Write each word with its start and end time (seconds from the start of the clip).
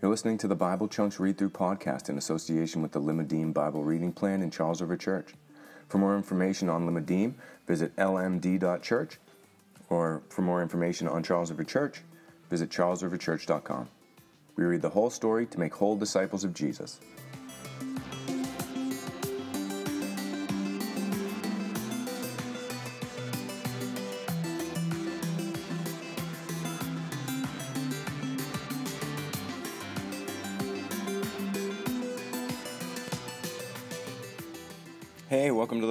You're 0.00 0.12
listening 0.12 0.38
to 0.38 0.46
the 0.46 0.54
Bible 0.54 0.86
Chunks 0.86 1.18
Read 1.18 1.36
Through 1.36 1.50
podcast 1.50 2.08
in 2.08 2.18
association 2.18 2.82
with 2.82 2.92
the 2.92 3.00
Limmudim 3.00 3.52
Bible 3.52 3.82
Reading 3.82 4.12
Plan 4.12 4.42
in 4.42 4.50
Charles 4.52 4.80
River 4.80 4.96
Church. 4.96 5.34
For 5.88 5.98
more 5.98 6.16
information 6.16 6.68
on 6.68 6.86
Limmudim, 6.86 7.34
visit 7.66 7.96
lmd.church, 7.96 9.18
or 9.90 10.22
for 10.28 10.42
more 10.42 10.62
information 10.62 11.08
on 11.08 11.24
Charles 11.24 11.50
River 11.50 11.64
Church, 11.64 12.02
visit 12.48 12.70
charlesriverchurch.com. 12.70 13.88
We 14.54 14.62
read 14.62 14.82
the 14.82 14.90
whole 14.90 15.10
story 15.10 15.46
to 15.46 15.58
make 15.58 15.74
whole 15.74 15.96
disciples 15.96 16.44
of 16.44 16.54
Jesus. 16.54 17.00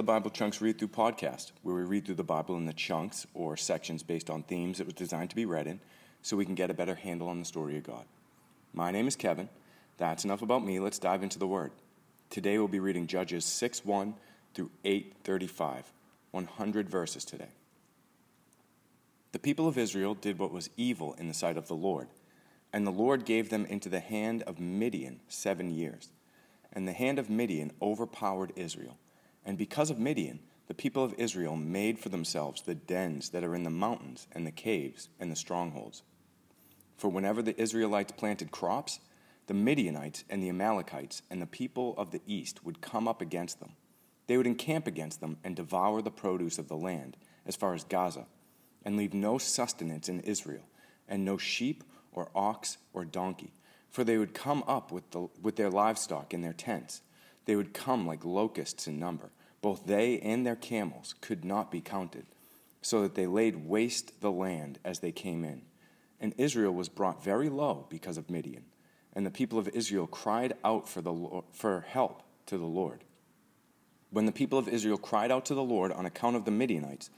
Bible 0.08 0.30
Chunks 0.30 0.62
Read 0.62 0.78
Through 0.78 0.88
podcast, 0.88 1.52
where 1.62 1.74
we 1.74 1.82
read 1.82 2.06
through 2.06 2.14
the 2.14 2.24
Bible 2.24 2.56
in 2.56 2.64
the 2.64 2.72
chunks 2.72 3.26
or 3.34 3.58
sections 3.58 4.02
based 4.02 4.30
on 4.30 4.42
themes 4.42 4.80
it 4.80 4.86
was 4.86 4.94
designed 4.94 5.28
to 5.28 5.36
be 5.36 5.44
read 5.44 5.66
in 5.66 5.80
so 6.22 6.34
we 6.34 6.46
can 6.46 6.54
get 6.54 6.70
a 6.70 6.74
better 6.74 6.94
handle 6.94 7.28
on 7.28 7.38
the 7.38 7.44
story 7.44 7.76
of 7.76 7.82
God. 7.82 8.06
My 8.72 8.90
name 8.90 9.06
is 9.06 9.16
Kevin. 9.16 9.50
That's 9.98 10.24
enough 10.24 10.40
about 10.40 10.64
me. 10.64 10.80
Let's 10.80 10.98
dive 10.98 11.22
into 11.22 11.38
the 11.38 11.46
Word. 11.46 11.72
Today 12.30 12.56
we'll 12.56 12.68
be 12.68 12.80
reading 12.80 13.06
Judges 13.06 13.44
6 13.44 13.84
1 13.84 14.14
through 14.54 14.70
8 14.82 15.14
35, 15.24 15.92
100 16.30 16.88
verses 16.88 17.26
today. 17.26 17.50
The 19.32 19.38
people 19.38 19.68
of 19.68 19.76
Israel 19.76 20.14
did 20.14 20.38
what 20.38 20.52
was 20.52 20.70
evil 20.78 21.12
in 21.18 21.28
the 21.28 21.34
sight 21.34 21.58
of 21.58 21.68
the 21.68 21.74
Lord, 21.74 22.08
and 22.72 22.86
the 22.86 22.90
Lord 22.90 23.26
gave 23.26 23.50
them 23.50 23.66
into 23.66 23.90
the 23.90 24.00
hand 24.00 24.42
of 24.44 24.58
Midian 24.58 25.20
seven 25.28 25.70
years. 25.70 26.08
And 26.72 26.88
the 26.88 26.92
hand 26.92 27.18
of 27.18 27.28
Midian 27.28 27.72
overpowered 27.82 28.54
Israel 28.56 28.96
and 29.48 29.56
because 29.56 29.88
of 29.88 29.98
Midian, 29.98 30.40
the 30.66 30.74
people 30.74 31.02
of 31.02 31.14
Israel 31.16 31.56
made 31.56 31.98
for 31.98 32.10
themselves 32.10 32.60
the 32.60 32.74
dens 32.74 33.30
that 33.30 33.42
are 33.42 33.54
in 33.54 33.62
the 33.62 33.70
mountains 33.70 34.26
and 34.32 34.46
the 34.46 34.50
caves 34.50 35.08
and 35.18 35.32
the 35.32 35.36
strongholds. 35.36 36.02
For 36.98 37.08
whenever 37.08 37.40
the 37.40 37.58
Israelites 37.58 38.12
planted 38.12 38.50
crops, 38.50 39.00
the 39.46 39.54
Midianites 39.54 40.22
and 40.28 40.42
the 40.42 40.50
Amalekites 40.50 41.22
and 41.30 41.40
the 41.40 41.46
people 41.46 41.94
of 41.96 42.10
the 42.10 42.20
east 42.26 42.62
would 42.62 42.82
come 42.82 43.08
up 43.08 43.22
against 43.22 43.58
them. 43.58 43.72
They 44.26 44.36
would 44.36 44.46
encamp 44.46 44.86
against 44.86 45.22
them 45.22 45.38
and 45.42 45.56
devour 45.56 46.02
the 46.02 46.10
produce 46.10 46.58
of 46.58 46.68
the 46.68 46.76
land 46.76 47.16
as 47.46 47.56
far 47.56 47.72
as 47.72 47.84
Gaza, 47.84 48.26
and 48.84 48.98
leave 48.98 49.14
no 49.14 49.38
sustenance 49.38 50.10
in 50.10 50.20
Israel, 50.20 50.68
and 51.08 51.24
no 51.24 51.38
sheep 51.38 51.84
or 52.12 52.28
ox 52.34 52.76
or 52.92 53.06
donkey, 53.06 53.54
for 53.88 54.04
they 54.04 54.18
would 54.18 54.34
come 54.34 54.62
up 54.68 54.92
with, 54.92 55.10
the, 55.12 55.28
with 55.40 55.56
their 55.56 55.70
livestock 55.70 56.34
in 56.34 56.42
their 56.42 56.52
tents. 56.52 57.00
They 57.46 57.56
would 57.56 57.72
come 57.72 58.06
like 58.06 58.26
locusts 58.26 58.86
in 58.86 58.98
number 58.98 59.30
both 59.60 59.86
they 59.86 60.18
and 60.20 60.46
their 60.46 60.56
camels 60.56 61.14
could 61.20 61.44
not 61.44 61.70
be 61.70 61.80
counted, 61.80 62.26
so 62.80 63.02
that 63.02 63.14
they 63.14 63.26
laid 63.26 63.68
waste 63.68 64.20
the 64.20 64.30
land 64.30 64.78
as 64.84 65.00
they 65.00 65.12
came 65.12 65.44
in. 65.44 65.62
And 66.20 66.34
Israel 66.36 66.72
was 66.72 66.88
brought 66.88 67.24
very 67.24 67.48
low 67.48 67.86
because 67.88 68.16
of 68.16 68.30
Midian. 68.30 68.64
And 69.14 69.26
the 69.26 69.30
people 69.30 69.58
of 69.58 69.68
Israel 69.68 70.06
cried 70.06 70.52
out 70.64 70.88
for, 70.88 71.00
the 71.00 71.12
Lord, 71.12 71.44
for 71.52 71.80
help 71.88 72.22
to 72.46 72.58
the 72.58 72.64
Lord. 72.64 73.04
When 74.10 74.26
the 74.26 74.32
people 74.32 74.58
of 74.58 74.68
Israel 74.68 74.98
cried 74.98 75.30
out 75.30 75.44
to 75.46 75.54
the 75.54 75.62
Lord 75.62 75.92
on 75.92 76.06
account 76.06 76.36
of 76.36 76.44
the 76.44 76.50
Midianites, 76.50 77.10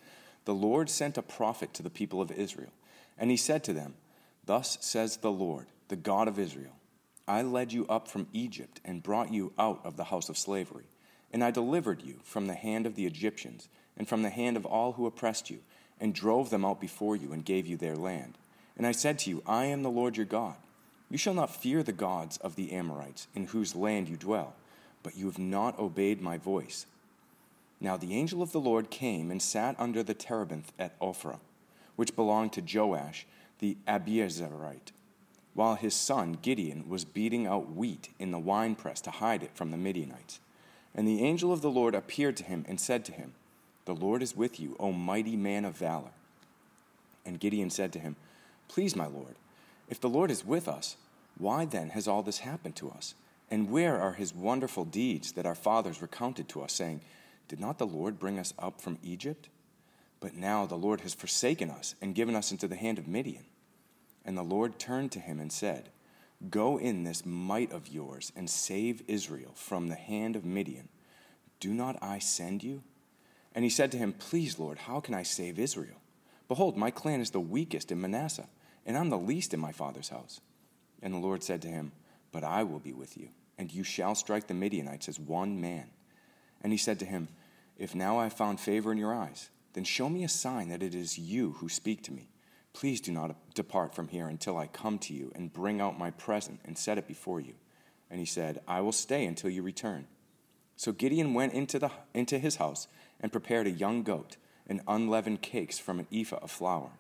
the 0.45 0.55
Lord 0.55 0.89
sent 0.91 1.19
a 1.19 1.23
prophet 1.23 1.75
to 1.75 1.83
the 1.83 1.91
people 1.91 2.21
of 2.21 2.31
Israel. 2.33 2.73
And 3.19 3.31
he 3.31 3.37
said 3.37 3.63
to 3.65 3.73
them, 3.73 3.95
Thus 4.45 4.79
says 4.81 5.19
the 5.19 5.31
Lord, 5.31 5.67
the 5.89 5.97
God 5.97 6.27
of 6.27 6.39
Israel 6.39 6.73
I 7.29 7.43
led 7.43 7.73
you 7.73 7.87
up 7.87 8.09
from 8.09 8.27
Egypt 8.33 8.81
and 8.85 9.03
brought 9.03 9.33
you 9.33 9.53
out 9.57 9.81
of 9.85 9.97
the 9.97 10.05
house 10.05 10.29
of 10.29 10.37
slavery. 10.37 10.87
And 11.33 11.45
I 11.45 11.51
delivered 11.51 12.03
you 12.03 12.17
from 12.25 12.47
the 12.47 12.55
hand 12.55 12.87
of 12.87 12.97
the 12.97 13.07
Egyptians, 13.07 13.69
and 13.97 14.09
from 14.09 14.23
the 14.23 14.31
hand 14.31 14.57
of 14.57 14.67
all 14.67 14.93
who 14.93 15.07
oppressed 15.07 15.51
you, 15.51 15.59
and 16.01 16.15
drove 16.15 16.51
them 16.51 16.65
out 16.65 16.81
before 16.81 17.17
you, 17.17 17.33
and 17.33 17.45
gave 17.45 17.67
you 17.67 17.77
their 17.77 17.97
land. 17.97 18.39
And 18.77 18.87
I 18.87 18.93
said 18.93 19.19
to 19.21 19.31
you, 19.31 19.43
I 19.47 19.67
am 19.67 19.83
the 19.83 19.91
Lord 19.91 20.17
your 20.17 20.27
God. 20.27 20.57
You 21.11 21.19
shall 21.19 21.35
not 21.35 21.55
fear 21.55 21.83
the 21.83 21.93
gods 21.93 22.37
of 22.39 22.57
the 22.57 22.73
Amorites, 22.73 23.27
in 23.35 23.49
whose 23.49 23.75
land 23.75 24.09
you 24.09 24.17
dwell, 24.17 24.55
but 25.03 25.17
you 25.17 25.27
have 25.27 25.39
not 25.39 25.79
obeyed 25.79 26.21
my 26.21 26.39
voice. 26.39 26.87
Now 27.81 27.97
the 27.97 28.15
angel 28.15 28.43
of 28.43 28.53
the 28.53 28.61
Lord 28.61 28.91
came 28.91 29.31
and 29.31 29.41
sat 29.41 29.75
under 29.79 30.03
the 30.03 30.15
terebinth 30.15 30.73
at 30.79 30.99
Ophrah, 31.01 31.41
which 31.97 32.17
belonged 32.17 32.53
to 32.55 32.63
Joash 32.63 33.27
the 33.59 33.77
Abiezerite, 33.89 34.93
while 35.55 35.75
his 35.75 35.95
son 35.95 36.39
Gideon 36.41 36.89
was 36.89 37.05
beating 37.05 37.47
out 37.47 37.75
wheat 37.75 38.11
in 38.19 38.31
the 38.31 38.39
winepress 38.39 39.01
to 39.03 39.11
hide 39.11 39.43
it 39.43 39.51
from 39.55 39.71
the 39.71 39.77
Midianites. 39.77 40.41
And 40.95 41.07
the 41.07 41.23
angel 41.23 41.53
of 41.53 41.63
the 41.63 41.71
Lord 41.71 41.95
appeared 41.95 42.37
to 42.39 42.45
him 42.45 42.65
and 42.69 42.81
said 42.81 43.05
to 43.07 43.13
him, 43.13 43.35
The 43.85 43.95
Lord 43.95 44.23
is 44.23 44.37
with 44.37 44.59
you, 44.59 44.77
O 44.81 44.93
mighty 44.93 45.37
man 45.37 45.65
of 45.65 45.77
valor. 45.77 46.11
And 47.25 47.39
Gideon 47.41 47.71
said 47.71 47.93
to 47.93 47.99
him, 47.99 48.17
Please, 48.69 48.97
my 48.97 49.07
Lord, 49.07 49.37
if 49.89 50.01
the 50.01 50.09
Lord 50.09 50.31
is 50.31 50.45
with 50.45 50.69
us, 50.69 50.97
why 51.39 51.65
then 51.65 51.91
has 51.91 52.07
all 52.07 52.23
this 52.23 52.39
happened 52.39 52.77
to 52.77 52.91
us? 52.91 53.15
And 53.51 53.71
where 53.71 54.01
are 54.01 54.13
his 54.13 54.35
wonderful 54.35 54.85
deeds 54.85 55.33
that 55.33 55.47
our 55.47 55.55
fathers 55.55 56.03
recounted 56.03 56.49
to 56.51 56.63
us, 56.63 56.73
saying, 56.73 57.01
Did 57.49 57.61
not 57.61 57.79
the 57.79 57.87
Lord 57.87 58.19
bring 58.19 58.39
us 58.39 58.55
up 58.59 58.81
from 58.81 58.99
Egypt? 59.03 59.49
But 60.21 60.37
now 60.37 60.67
the 60.67 60.77
Lord 60.77 61.01
has 61.01 61.15
forsaken 61.15 61.71
us 61.71 61.95
and 62.01 62.15
given 62.15 62.37
us 62.37 62.53
into 62.53 62.69
the 62.69 62.77
hand 62.77 62.99
of 62.99 63.09
Midian. 63.09 63.45
And 64.25 64.37
the 64.37 64.43
Lord 64.43 64.79
turned 64.79 65.13
to 65.13 65.21
him 65.21 65.41
and 65.41 65.51
said, 65.51 65.89
Go 66.49 66.79
in 66.79 67.05
this 67.05 67.27
might 67.27 67.71
of 67.71 67.89
yours 67.89 68.33
and 68.35 68.49
save 68.49 69.03
Israel 69.09 69.53
from 69.55 69.89
the 69.89 69.95
hand 69.95 70.37
of 70.37 70.45
Midian. 70.45 70.89
Do 71.59 71.75
not 71.75 71.99
I 72.03 72.19
send 72.19 72.65
you? 72.65 72.83
And 73.55 73.65
he 73.65 73.71
said 73.71 73.93
to 73.93 73.99
him, 73.99 74.15
Please, 74.15 74.59
Lord, 74.59 74.79
how 74.79 75.01
can 75.01 75.15
I 75.15 75.23
save 75.23 75.59
Israel? 75.59 76.01
Behold, 76.49 76.77
my 76.77 76.91
clan 76.91 77.21
is 77.21 77.31
the 77.31 77.41
weakest 77.41 77.93
in 77.93 78.01
Manasseh, 78.01 78.49
and 78.87 78.97
I'm 78.97 79.11
the 79.11 79.19
least 79.19 79.53
in 79.53 79.61
my 79.61 79.73
father's 79.73 80.09
house. 80.09 80.41
And 81.03 81.13
the 81.13 81.19
Lord 81.19 81.43
said 81.43 81.61
to 81.63 81.69
him, 81.69 81.93
But 82.33 82.45
I 82.45 82.63
will 82.63 82.79
be 82.79 82.93
with 82.93 83.19
you, 83.19 83.29
and 83.59 83.73
you 83.73 83.85
shall 83.85 84.15
strike 84.15 84.47
the 84.47 84.55
Midianites 84.55 85.09
as 85.09 85.21
one 85.21 85.61
man. 85.61 85.91
And 86.63 86.73
he 86.73 86.79
said 86.79 86.99
to 87.01 87.05
him, 87.05 87.29
If 87.79 87.95
now 87.95 88.19
I 88.19 88.25
have 88.25 88.33
found 88.33 88.61
favor 88.61 88.91
in 88.93 88.99
your 88.99 89.15
eyes, 89.15 89.51
then 89.75 89.85
show 89.85 90.09
me 90.09 90.25
a 90.25 90.29
sign 90.29 90.71
that 90.71 90.83
it 90.83 90.95
is 90.95 91.19
you 91.19 91.53
who 91.59 91.69
speak 91.69 92.03
to 92.05 92.13
me. 92.13 92.29
Please 92.73 93.01
do 93.01 93.13
not 93.13 93.37
depart 93.55 93.95
from 93.95 94.09
here 94.09 94.29
until 94.29 94.57
I 94.57 94.67
come 94.67 94.99
to 95.01 95.15
you 95.15 95.33
and 95.35 95.53
bring 95.53 95.81
out 95.81 95.99
my 95.99 96.11
present 96.11 96.61
and 96.65 96.79
set 96.79 96.99
it 96.99 97.09
before 97.09 97.41
you. 97.41 97.55
And 98.11 98.19
he 98.19 98.27
said, 98.27 98.61
I 98.67 98.81
will 98.81 98.93
stay 98.93 99.27
until 99.27 99.51
you 99.51 99.63
return. 99.63 100.07
So 100.77 100.93
Gideon 100.93 101.35
went 101.35 101.53
into, 101.53 101.79
the, 101.79 101.91
into 102.15 102.39
his 102.39 102.57
house 102.57 102.89
and 103.21 103.33
prepared 103.33 103.67
a 103.67 103.71
young 103.71 104.03
goat 104.03 104.37
and 104.67 104.81
unleavened 104.89 105.43
cakes 105.43 105.79
from 105.79 105.99
an 105.99 106.07
ephah 106.13 106.39
of 106.43 106.51
flour, 106.51 106.93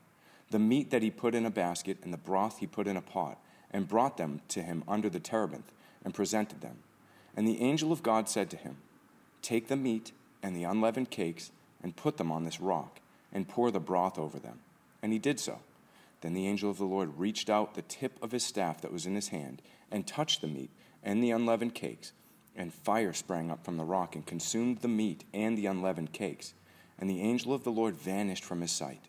the 0.51 0.59
meat 0.59 0.91
that 0.91 1.03
he 1.03 1.11
put 1.11 1.35
in 1.35 1.47
a 1.47 1.51
basket 1.51 1.97
and 2.03 2.13
the 2.13 2.19
broth 2.19 2.59
he 2.59 2.67
put 2.67 2.87
in 2.87 2.97
a 2.97 3.03
pot, 3.03 3.39
and 3.71 3.89
brought 3.89 4.17
them 4.17 4.41
to 4.49 4.63
him 4.63 4.83
under 4.89 5.09
the 5.09 5.21
terebinth 5.21 5.71
and 6.05 6.13
presented 6.13 6.61
them. 6.61 6.79
And 7.37 7.47
the 7.47 7.63
angel 7.63 7.93
of 7.93 8.03
God 8.03 8.29
said 8.29 8.51
to 8.51 8.57
him, 8.57 8.77
Take 9.41 9.69
the 9.69 9.77
meat 9.77 10.13
and 10.43 10.57
the 10.57 10.65
unleavened 10.65 11.11
cakes 11.11 11.53
and 11.83 11.97
put 11.97 12.17
them 12.17 12.31
on 12.31 12.45
this 12.45 12.61
rock, 12.61 13.01
and 13.33 13.49
pour 13.49 13.71
the 13.71 13.81
broth 13.81 14.19
over 14.19 14.39
them. 14.39 14.59
And 15.03 15.13
he 15.13 15.19
did 15.19 15.41
so. 15.41 15.61
Then 16.21 16.35
the 16.35 16.47
angel 16.47 16.71
of 16.71 16.79
the 16.79 16.85
Lord 16.85 17.19
reached 17.19 17.49
out 17.49 17.75
the 17.75 17.83
tip 17.83 18.19
of 18.23 18.33
his 18.33 18.45
staff 18.45 18.83
that 18.83 18.93
was 18.93 19.07
in 19.07 19.15
his 19.15 19.29
hand 19.29 19.63
and 19.91 20.07
touched 20.07 20.41
the 20.41 20.47
meat 20.47 20.71
and 21.03 21.23
the 21.23 21.31
unleavened 21.31 21.75
cakes. 21.75 22.13
And 22.55 22.75
fire 22.75 23.13
sprang 23.13 23.51
up 23.51 23.65
from 23.65 23.77
the 23.77 23.85
rock 23.85 24.15
and 24.15 24.27
consumed 24.27 24.79
the 24.79 24.89
meat 24.89 25.25
and 25.33 25.57
the 25.57 25.67
unleavened 25.67 26.13
cakes. 26.13 26.53
And 26.99 27.09
the 27.09 27.23
angel 27.23 27.55
of 27.55 27.65
the 27.65 27.73
Lord 27.73 27.95
vanished 27.95 28.45
from 28.45 28.61
his 28.61 28.73
sight. 28.73 29.09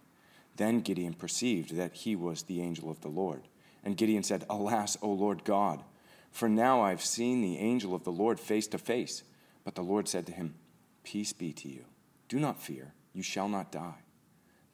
Then 0.56 0.82
Gideon 0.82 1.14
perceived 1.14 1.76
that 1.76 1.94
he 1.94 2.16
was 2.16 2.44
the 2.44 2.62
angel 2.62 2.90
of 2.90 3.02
the 3.02 3.10
Lord. 3.10 3.48
And 3.84 3.98
Gideon 3.98 4.24
said, 4.24 4.46
Alas, 4.50 4.98
O 5.02 5.12
Lord 5.12 5.44
God, 5.44 5.84
for 6.32 6.48
now 6.48 6.82
I 6.82 6.92
have 6.92 7.04
seen 7.04 7.42
the 7.42 7.58
angel 7.58 7.94
of 7.94 8.04
the 8.04 8.12
Lord 8.12 8.40
face 8.40 8.68
to 8.68 8.78
face. 8.78 9.24
But 9.66 9.76
the 9.76 9.82
Lord 9.82 10.08
said 10.08 10.26
to 10.28 10.32
him, 10.32 10.56
Peace 11.04 11.34
be 11.34 11.52
to 11.54 11.68
you. 11.68 11.86
Do 12.30 12.40
not 12.40 12.62
fear, 12.62 12.94
you 13.14 13.24
shall 13.24 13.50
not 13.50 13.72
die. 13.72 13.96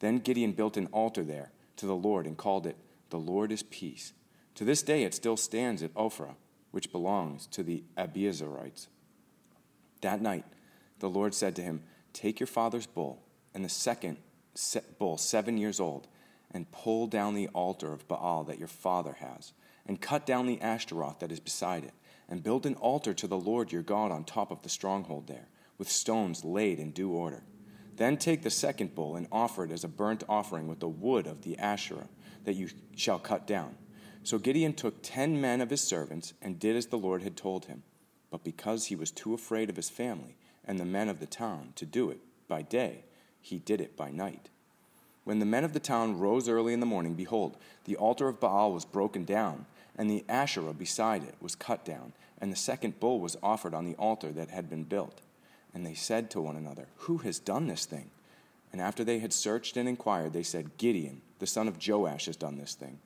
Then 0.00 0.18
Gideon 0.18 0.52
built 0.52 0.76
an 0.76 0.86
altar 0.86 1.24
there 1.24 1.52
to 1.76 1.86
the 1.86 1.96
Lord 1.96 2.26
and 2.26 2.36
called 2.36 2.66
it, 2.66 2.76
The 3.10 3.18
Lord 3.18 3.50
is 3.50 3.62
Peace. 3.62 4.12
To 4.56 4.64
this 4.64 4.82
day 4.82 5.04
it 5.04 5.14
still 5.14 5.36
stands 5.36 5.82
at 5.82 5.94
Ophrah, 5.94 6.36
which 6.70 6.92
belongs 6.92 7.46
to 7.48 7.62
the 7.62 7.84
Abiezerites. 7.96 8.88
That 10.00 10.20
night 10.20 10.44
the 10.98 11.08
Lord 11.08 11.34
said 11.34 11.56
to 11.56 11.62
him, 11.62 11.82
Take 12.12 12.40
your 12.40 12.46
father's 12.46 12.86
bull, 12.86 13.22
and 13.54 13.64
the 13.64 13.68
second 13.68 14.18
bull, 14.98 15.16
seven 15.16 15.56
years 15.56 15.78
old, 15.80 16.08
and 16.50 16.70
pull 16.70 17.06
down 17.06 17.34
the 17.34 17.48
altar 17.48 17.92
of 17.92 18.08
Baal 18.08 18.44
that 18.44 18.58
your 18.58 18.68
father 18.68 19.16
has, 19.20 19.52
and 19.86 20.00
cut 20.00 20.26
down 20.26 20.46
the 20.46 20.60
Ashtaroth 20.60 21.20
that 21.20 21.32
is 21.32 21.40
beside 21.40 21.84
it, 21.84 21.94
and 22.28 22.42
build 22.42 22.66
an 22.66 22.74
altar 22.74 23.14
to 23.14 23.26
the 23.26 23.38
Lord 23.38 23.72
your 23.72 23.82
God 23.82 24.10
on 24.10 24.24
top 24.24 24.50
of 24.50 24.62
the 24.62 24.68
stronghold 24.68 25.26
there, 25.26 25.48
with 25.76 25.90
stones 25.90 26.44
laid 26.44 26.78
in 26.78 26.90
due 26.90 27.10
order. 27.10 27.42
Then 27.98 28.16
take 28.16 28.42
the 28.42 28.50
second 28.50 28.94
bull 28.94 29.16
and 29.16 29.26
offer 29.30 29.64
it 29.64 29.72
as 29.72 29.84
a 29.84 29.88
burnt 29.88 30.22
offering 30.28 30.68
with 30.68 30.78
the 30.78 30.88
wood 30.88 31.26
of 31.26 31.42
the 31.42 31.58
Asherah 31.58 32.08
that 32.44 32.54
you 32.54 32.68
shall 32.96 33.18
cut 33.18 33.46
down. 33.46 33.74
So 34.22 34.38
Gideon 34.38 34.72
took 34.72 35.02
ten 35.02 35.40
men 35.40 35.60
of 35.60 35.70
his 35.70 35.80
servants 35.80 36.32
and 36.40 36.60
did 36.60 36.76
as 36.76 36.86
the 36.86 36.96
Lord 36.96 37.22
had 37.22 37.36
told 37.36 37.66
him. 37.66 37.82
But 38.30 38.44
because 38.44 38.86
he 38.86 38.96
was 38.96 39.10
too 39.10 39.34
afraid 39.34 39.68
of 39.68 39.76
his 39.76 39.90
family 39.90 40.36
and 40.64 40.78
the 40.78 40.84
men 40.84 41.08
of 41.08 41.18
the 41.18 41.26
town 41.26 41.72
to 41.74 41.84
do 41.84 42.10
it 42.10 42.20
by 42.46 42.62
day, 42.62 43.04
he 43.40 43.58
did 43.58 43.80
it 43.80 43.96
by 43.96 44.10
night. 44.10 44.48
When 45.24 45.40
the 45.40 45.46
men 45.46 45.64
of 45.64 45.72
the 45.72 45.80
town 45.80 46.18
rose 46.18 46.48
early 46.48 46.72
in 46.72 46.80
the 46.80 46.86
morning, 46.86 47.14
behold, 47.14 47.56
the 47.84 47.96
altar 47.96 48.28
of 48.28 48.38
Baal 48.38 48.72
was 48.72 48.84
broken 48.84 49.24
down, 49.24 49.66
and 49.96 50.08
the 50.08 50.24
Asherah 50.28 50.72
beside 50.72 51.22
it 51.24 51.34
was 51.40 51.54
cut 51.54 51.84
down, 51.84 52.12
and 52.40 52.52
the 52.52 52.56
second 52.56 53.00
bull 53.00 53.18
was 53.20 53.36
offered 53.42 53.74
on 53.74 53.86
the 53.86 53.96
altar 53.96 54.30
that 54.32 54.50
had 54.50 54.70
been 54.70 54.84
built. 54.84 55.20
And 55.74 55.84
they 55.84 55.94
said 55.94 56.30
to 56.30 56.40
one 56.40 56.56
another, 56.56 56.88
Who 56.96 57.18
has 57.18 57.38
done 57.38 57.66
this 57.66 57.84
thing? 57.84 58.10
And 58.72 58.80
after 58.80 59.04
they 59.04 59.18
had 59.18 59.32
searched 59.32 59.76
and 59.76 59.88
inquired, 59.88 60.32
they 60.32 60.42
said, 60.42 60.76
Gideon, 60.76 61.22
the 61.38 61.46
son 61.46 61.68
of 61.68 61.78
Joash, 61.86 62.26
has 62.26 62.36
done 62.36 62.58
this 62.58 62.74
thing. 62.74 62.98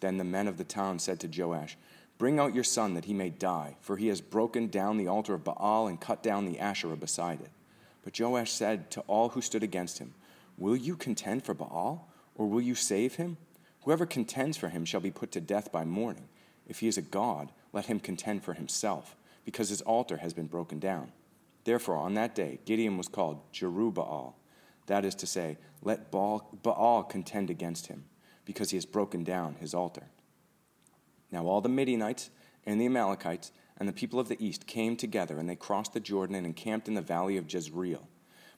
Then 0.00 0.18
the 0.18 0.24
men 0.24 0.48
of 0.48 0.58
the 0.58 0.64
town 0.64 0.98
said 0.98 1.20
to 1.20 1.28
Joash, 1.42 1.76
Bring 2.18 2.38
out 2.38 2.54
your 2.54 2.64
son 2.64 2.94
that 2.94 3.04
he 3.04 3.14
may 3.14 3.30
die, 3.30 3.76
for 3.80 3.96
he 3.96 4.08
has 4.08 4.20
broken 4.20 4.66
down 4.68 4.96
the 4.96 5.06
altar 5.06 5.34
of 5.34 5.44
Baal 5.44 5.86
and 5.86 6.00
cut 6.00 6.22
down 6.22 6.46
the 6.46 6.58
Asherah 6.58 6.96
beside 6.96 7.40
it. 7.40 7.50
But 8.02 8.18
Joash 8.18 8.50
said 8.50 8.90
to 8.92 9.00
all 9.02 9.30
who 9.30 9.40
stood 9.40 9.62
against 9.62 9.98
him, 9.98 10.14
Will 10.56 10.76
you 10.76 10.96
contend 10.96 11.44
for 11.44 11.54
Baal, 11.54 12.08
or 12.34 12.46
will 12.46 12.60
you 12.60 12.74
save 12.74 13.14
him? 13.14 13.36
Whoever 13.82 14.06
contends 14.06 14.56
for 14.56 14.68
him 14.68 14.84
shall 14.84 15.00
be 15.00 15.10
put 15.10 15.30
to 15.32 15.40
death 15.40 15.70
by 15.70 15.84
morning. 15.84 16.28
If 16.66 16.80
he 16.80 16.88
is 16.88 16.98
a 16.98 17.02
god, 17.02 17.52
let 17.72 17.86
him 17.86 18.00
contend 18.00 18.42
for 18.42 18.54
himself, 18.54 19.14
because 19.44 19.68
his 19.68 19.80
altar 19.82 20.18
has 20.18 20.34
been 20.34 20.46
broken 20.46 20.78
down. 20.78 21.12
Therefore, 21.64 21.96
on 21.96 22.14
that 22.14 22.34
day, 22.34 22.60
Gideon 22.64 22.96
was 22.96 23.08
called 23.08 23.40
Jerubbaal. 23.52 24.34
That 24.86 25.04
is 25.04 25.14
to 25.16 25.26
say, 25.26 25.58
let 25.82 26.10
Baal, 26.10 26.48
Baal 26.62 27.02
contend 27.02 27.50
against 27.50 27.88
him, 27.88 28.04
because 28.44 28.70
he 28.70 28.76
has 28.76 28.86
broken 28.86 29.22
down 29.22 29.56
his 29.56 29.74
altar. 29.74 30.04
Now 31.30 31.46
all 31.46 31.60
the 31.60 31.68
Midianites 31.68 32.30
and 32.64 32.80
the 32.80 32.86
Amalekites 32.86 33.52
and 33.76 33.88
the 33.88 33.92
people 33.92 34.18
of 34.18 34.28
the 34.28 34.42
east 34.44 34.66
came 34.66 34.96
together, 34.96 35.38
and 35.38 35.48
they 35.48 35.56
crossed 35.56 35.92
the 35.92 36.00
Jordan 36.00 36.34
and 36.34 36.46
encamped 36.46 36.88
in 36.88 36.94
the 36.94 37.02
valley 37.02 37.36
of 37.36 37.52
Jezreel. 37.52 38.08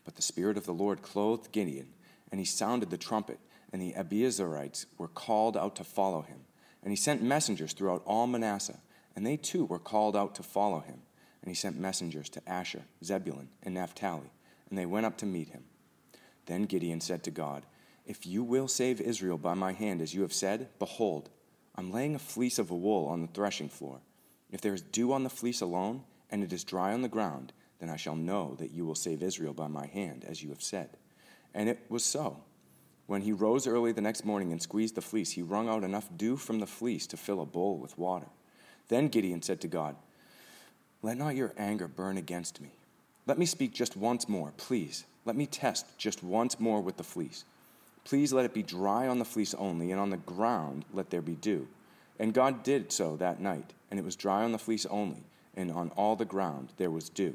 But 0.05 0.17
the 0.17 0.23
Spirit 0.23 0.57
of 0.57 0.67
the 0.67 0.73
Lord 0.73 1.03
clothed 1.03 1.53
Gideon, 1.53 1.89
and 2.31 2.39
he 2.39 2.47
sounded 2.47 2.91
the 2.91 2.97
trumpet, 2.97 3.39
and 3.73 3.83
the 3.83 3.93
Abiezrites 3.93 4.87
were 4.99 5.09
called 5.09 5.57
out 5.57 5.77
to 5.77 5.85
follow 5.85 6.23
him. 6.23 6.41
And 6.83 6.91
he 6.91 6.97
sent 6.97 7.23
messengers 7.23 7.73
throughout 7.73 8.03
all 8.07 8.27
Manasseh, 8.27 8.81
and 9.15 9.27
they 9.27 9.37
too 9.37 9.67
were 9.67 9.79
called 9.79 10.17
out 10.17 10.35
to 10.37 10.43
follow 10.43 10.81
him. 10.81 11.03
And 11.43 11.51
he 11.51 11.55
sent 11.55 11.79
messengers 11.79 12.29
to 12.31 12.49
Asher, 12.49 12.83
Zebulun, 13.03 13.49
and 13.63 13.75
Naphtali, 13.75 14.31
and 14.69 14.79
they 14.79 14.87
went 14.87 15.07
up 15.07 15.17
to 15.19 15.27
meet 15.27 15.49
him. 15.49 15.65
Then 16.47 16.65
Gideon 16.65 17.01
said 17.01 17.23
to 17.25 17.31
God, 17.31 17.65
If 18.07 18.27
you 18.27 18.43
will 18.43 18.69
save 18.69 19.01
Israel 19.01 19.39
by 19.39 19.55
my 19.55 19.73
hand, 19.73 20.03
as 20.03 20.15
you 20.15 20.23
have 20.23 20.33
said, 20.33 20.69
behold, 20.79 21.31
I'm 21.77 21.93
laying 21.93 22.15
a 22.15 22.19
fleece 22.19 22.59
of 22.59 22.71
wool 22.71 23.07
on 23.07 23.23
the 23.23 23.29
threshing 23.29 23.69
floor. 23.69 24.01
If 24.51 24.61
there 24.61 24.75
is 24.75 24.83
dew 24.83 25.13
on 25.13 25.23
the 25.23 25.31
fleece 25.31 25.61
alone, 25.61 26.03
and 26.31 26.43
it 26.43 26.53
is 26.53 26.65
dry 26.65 26.93
on 26.93 27.03
the 27.03 27.09
ground, 27.09 27.53
then 27.79 27.89
I 27.89 27.97
shall 27.97 28.17
know 28.17 28.55
that 28.59 28.73
you 28.73 28.85
will 28.85 28.95
save 28.95 29.23
Israel 29.23 29.55
by 29.55 29.67
my 29.67 29.87
hand, 29.87 30.25
as 30.29 30.43
you 30.43 30.51
have 30.51 30.63
said. 30.63 30.91
And 31.55 31.69
it 31.69 31.81
was 31.89 32.05
so. 32.05 32.45
When 33.07 33.23
he 33.23 33.33
rose 33.33 33.67
early 33.67 33.93
the 33.93 34.01
next 34.01 34.25
morning 34.25 34.53
and 34.53 34.63
squeezed 34.63 34.95
the 34.95 35.01
fleece, 35.01 35.33
he 35.33 35.43
wrung 35.43 35.69
out 35.69 35.83
enough 35.83 36.09
dew 36.17 36.37
from 36.37 36.61
the 36.61 36.67
fleece 36.67 37.07
to 37.09 37.17
fill 37.17 37.41
a 37.41 37.47
bowl 37.47 37.79
with 37.79 37.99
water. 37.99 38.29
Then 38.89 39.09
Gideon 39.09 39.43
said 39.43 39.61
to 39.63 39.69
God, 39.69 39.97
Let 41.03 41.17
not 41.17 41.37
your 41.37 41.55
anger 41.57 41.89
burn 41.89 42.19
against 42.19 42.61
me. 42.61 42.71
Let 43.27 43.39
me 43.39 43.47
speak 43.47 43.73
just 43.73 43.97
once 43.97 44.29
more, 44.29 44.53
please. 44.57 45.05
Let 45.25 45.37
me 45.37 45.47
test 45.47 45.87
just 45.99 46.23
once 46.23 46.61
more 46.61 46.81
with 46.81 46.97
the 46.97 47.05
fleece. 47.05 47.45
Please 48.05 48.33
let 48.33 48.45
it 48.45 48.55
be 48.55 48.63
dry 48.63 49.07
on 49.07 49.19
the 49.19 49.25
fleece 49.25 49.55
only, 49.55 49.91
and 49.91 50.01
on 50.01 50.11
the 50.11 50.17
ground 50.17 50.85
let 50.93 51.11
there 51.11 51.23
be 51.23 51.35
dew. 51.35 51.69
And 52.19 52.35
God 52.35 52.63
did 52.63 52.93
so 52.93 53.17
that 53.17 53.41
night, 53.41 53.73
and 53.91 53.99
it 53.99 54.05
was 54.05 54.17
dry 54.17 54.43
on 54.43 54.53
the 54.53 54.59
fleece 54.59 54.87
only, 54.87 55.25
and 55.57 55.71
on 55.71 55.91
all 55.91 56.17
the 56.17 56.25
ground 56.25 56.71
there 56.77 56.91
was 56.91 57.09
dew. 57.09 57.35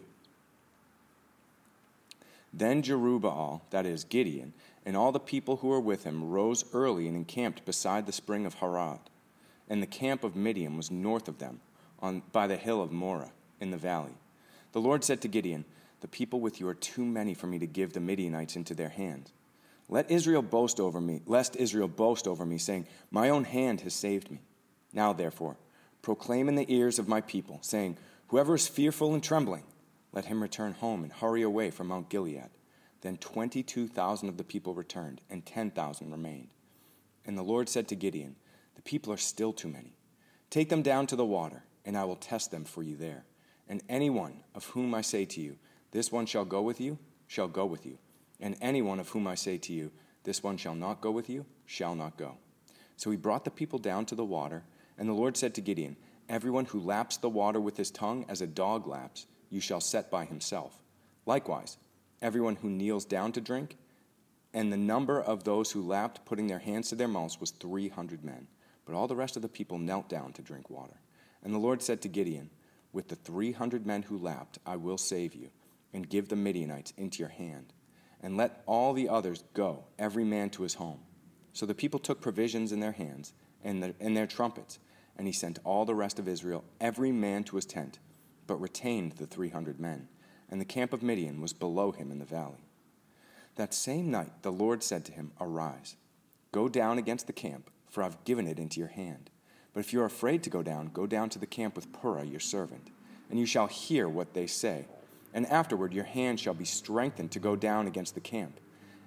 Then 2.53 2.83
Jerubbaal, 2.83 3.61
that 3.71 3.85
is 3.85 4.03
Gideon, 4.03 4.53
and 4.85 4.95
all 4.95 5.11
the 5.11 5.19
people 5.19 5.57
who 5.57 5.69
were 5.69 5.79
with 5.79 6.03
him 6.03 6.29
rose 6.29 6.63
early 6.73 7.07
and 7.07 7.17
encamped 7.17 7.65
beside 7.65 8.05
the 8.05 8.11
spring 8.11 8.45
of 8.45 8.55
Harod. 8.55 8.99
And 9.69 9.81
the 9.81 9.87
camp 9.87 10.23
of 10.23 10.35
Midian 10.35 10.77
was 10.77 10.91
north 10.91 11.27
of 11.27 11.39
them, 11.39 11.59
on, 11.99 12.21
by 12.31 12.47
the 12.47 12.57
hill 12.57 12.81
of 12.81 12.91
Moreh, 12.91 13.31
in 13.65 13.71
the 13.71 13.77
valley. 13.77 14.13
The 14.71 14.79
Lord 14.79 15.03
said 15.03 15.21
to 15.21 15.27
Gideon, 15.27 15.65
The 15.99 16.07
people 16.07 16.39
with 16.39 16.59
you 16.59 16.67
are 16.67 16.75
too 16.75 17.03
many 17.03 17.33
for 17.33 17.47
me 17.47 17.59
to 17.59 17.67
give 17.67 17.93
the 17.93 17.99
Midianites 17.99 18.55
into 18.55 18.75
their 18.75 18.89
hands. 18.89 19.33
Let 19.89 20.09
Israel 20.09 20.41
boast 20.41 20.79
over 20.79 21.01
me, 21.01 21.21
lest 21.25 21.55
Israel 21.55 21.87
boast 21.87 22.27
over 22.27 22.45
me, 22.45 22.57
saying, 22.57 22.87
My 23.11 23.29
own 23.29 23.43
hand 23.43 23.81
has 23.81 23.93
saved 23.93 24.31
me. 24.31 24.41
Now, 24.93 25.13
therefore, 25.13 25.57
proclaim 26.01 26.47
in 26.47 26.55
the 26.55 26.71
ears 26.73 26.99
of 26.99 27.07
my 27.07 27.21
people, 27.21 27.59
saying, 27.61 27.97
Whoever 28.27 28.55
is 28.55 28.67
fearful 28.67 29.13
and 29.13 29.23
trembling, 29.23 29.63
let 30.11 30.25
him 30.25 30.41
return 30.41 30.73
home 30.73 31.03
and 31.03 31.11
hurry 31.11 31.41
away 31.41 31.71
from 31.71 31.87
Mount 31.87 32.09
Gilead. 32.09 32.49
Then 33.01 33.17
22,000 33.17 34.29
of 34.29 34.37
the 34.37 34.43
people 34.43 34.73
returned, 34.73 35.21
and 35.29 35.45
10,000 35.45 36.11
remained. 36.11 36.47
And 37.25 37.37
the 37.37 37.43
Lord 37.43 37.69
said 37.69 37.87
to 37.89 37.95
Gideon, 37.95 38.35
The 38.75 38.81
people 38.81 39.11
are 39.13 39.17
still 39.17 39.53
too 39.53 39.67
many. 39.67 39.95
Take 40.49 40.69
them 40.69 40.81
down 40.81 41.05
to 41.07 41.15
the 41.15 41.25
water, 41.25 41.63
and 41.85 41.95
I 41.95 42.05
will 42.05 42.15
test 42.15 42.49
them 42.49 42.65
for 42.65 42.81
you 42.81 42.95
there. 42.95 43.25
And 43.67 43.81
anyone 43.89 44.43
of 44.53 44.65
whom 44.65 44.93
I 44.93 45.01
say 45.01 45.25
to 45.25 45.41
you, 45.41 45.57
This 45.91 46.11
one 46.11 46.25
shall 46.25 46.45
go 46.45 46.61
with 46.61 46.79
you, 46.79 46.99
shall 47.27 47.47
go 47.47 47.65
with 47.65 47.85
you 47.85 47.97
and 48.39 48.55
anyone 48.61 48.99
of 48.99 49.09
whom 49.09 49.27
I 49.27 49.35
say 49.35 49.57
to 49.59 49.73
you, 49.73 49.91
This 50.23 50.43
one 50.43 50.57
shall 50.57 50.75
not 50.75 51.01
go 51.01 51.11
with 51.11 51.29
you, 51.29 51.45
shall 51.65 51.95
not 51.95 52.17
go. 52.17 52.37
So 52.97 53.11
he 53.11 53.17
brought 53.17 53.45
the 53.45 53.51
people 53.51 53.79
down 53.79 54.05
to 54.07 54.15
the 54.15 54.25
water, 54.25 54.63
and 54.97 55.07
the 55.07 55.13
Lord 55.13 55.37
said 55.37 55.53
to 55.55 55.61
Gideon, 55.61 55.95
Everyone 56.27 56.65
who 56.65 56.79
laps 56.79 57.17
the 57.17 57.29
water 57.29 57.59
with 57.59 57.77
his 57.77 57.91
tongue 57.91 58.25
as 58.27 58.41
a 58.41 58.47
dog 58.47 58.87
laps, 58.87 59.27
you 59.49 59.59
shall 59.59 59.81
set 59.81 60.09
by 60.09 60.25
himself. 60.25 60.81
Likewise, 61.25 61.77
everyone 62.21 62.57
who 62.57 62.69
kneels 62.69 63.05
down 63.05 63.31
to 63.33 63.41
drink, 63.41 63.77
and 64.53 64.71
the 64.71 64.77
number 64.77 65.21
of 65.21 65.43
those 65.43 65.71
who 65.71 65.85
lapped, 65.85 66.25
putting 66.25 66.47
their 66.47 66.59
hands 66.59 66.89
to 66.89 66.95
their 66.95 67.07
mouths, 67.07 67.39
was 67.39 67.51
three 67.51 67.89
hundred 67.89 68.23
men. 68.23 68.47
But 68.85 68.95
all 68.95 69.07
the 69.07 69.15
rest 69.15 69.35
of 69.35 69.41
the 69.41 69.49
people 69.49 69.77
knelt 69.77 70.09
down 70.09 70.33
to 70.33 70.41
drink 70.41 70.69
water. 70.69 70.99
And 71.43 71.53
the 71.53 71.59
Lord 71.59 71.81
said 71.81 72.01
to 72.01 72.07
Gideon, 72.07 72.49
With 72.95 73.09
the 73.09 73.17
three 73.17 73.51
hundred 73.51 73.85
men 73.85 74.03
who 74.03 74.17
lapped, 74.17 74.57
I 74.65 74.77
will 74.77 74.97
save 74.97 75.35
you, 75.35 75.49
and 75.91 76.07
give 76.07 76.29
the 76.29 76.37
Midianites 76.37 76.93
into 76.95 77.19
your 77.19 77.27
hand 77.27 77.73
and 78.21 78.37
let 78.37 78.63
all 78.65 78.93
the 78.93 79.09
others 79.09 79.43
go, 79.53 79.83
every 79.99 80.23
man 80.23 80.49
to 80.51 80.63
his 80.63 80.75
home. 80.75 81.01
So 81.51 81.65
the 81.65 81.75
people 81.75 81.99
took 81.99 82.21
provisions 82.21 82.71
in 82.71 82.79
their 82.79 82.93
hands 82.93 83.33
and, 83.65 83.83
the, 83.83 83.95
and 83.99 84.15
their 84.15 84.25
trumpets, 84.25 84.79
and 85.17 85.27
he 85.27 85.33
sent 85.33 85.59
all 85.65 85.83
the 85.83 85.93
rest 85.93 86.19
of 86.19 86.29
Israel, 86.29 86.63
every 86.79 87.11
man 87.11 87.43
to 87.43 87.57
his 87.57 87.65
tent, 87.65 87.99
but 88.47 88.61
retained 88.61 89.11
the 89.17 89.27
three 89.27 89.49
hundred 89.49 89.77
men. 89.77 90.07
And 90.49 90.61
the 90.61 90.65
camp 90.65 90.93
of 90.93 91.03
Midian 91.03 91.41
was 91.41 91.51
below 91.51 91.91
him 91.91 92.13
in 92.13 92.19
the 92.19 92.25
valley. 92.25 92.69
That 93.55 93.73
same 93.73 94.09
night 94.09 94.41
the 94.41 94.53
Lord 94.53 94.83
said 94.83 95.03
to 95.03 95.11
him, 95.11 95.33
Arise, 95.41 95.97
go 96.53 96.69
down 96.69 96.97
against 96.97 97.27
the 97.27 97.33
camp, 97.33 97.69
for 97.89 98.03
I've 98.03 98.23
given 98.23 98.47
it 98.47 98.57
into 98.57 98.79
your 98.79 98.87
hand. 98.87 99.31
But 99.75 99.81
if 99.81 99.93
you 99.93 100.01
are 100.01 100.05
afraid 100.05 100.41
to 100.43 100.49
go 100.49 100.63
down, 100.63 100.89
go 100.91 101.05
down 101.05 101.29
to 101.29 101.39
the 101.39 101.45
camp 101.45 101.75
with 101.75 101.93
Purah 101.93 102.27
your 102.29 102.39
servant, 102.39 102.89
and 103.29 103.39
you 103.39 103.45
shall 103.45 103.67
hear 103.67 104.09
what 104.09 104.33
they 104.33 104.47
say 104.47 104.87
and 105.35 105.45
afterward 105.47 105.93
your 105.93 106.05
hand 106.05 106.39
shall 106.39 106.53
be 106.53 106.65
strengthened 106.65 107.29
to 107.29 107.39
go 107.39 107.57
down 107.57 107.85
against 107.85 108.15
the 108.15 108.21
camp. 108.21 108.57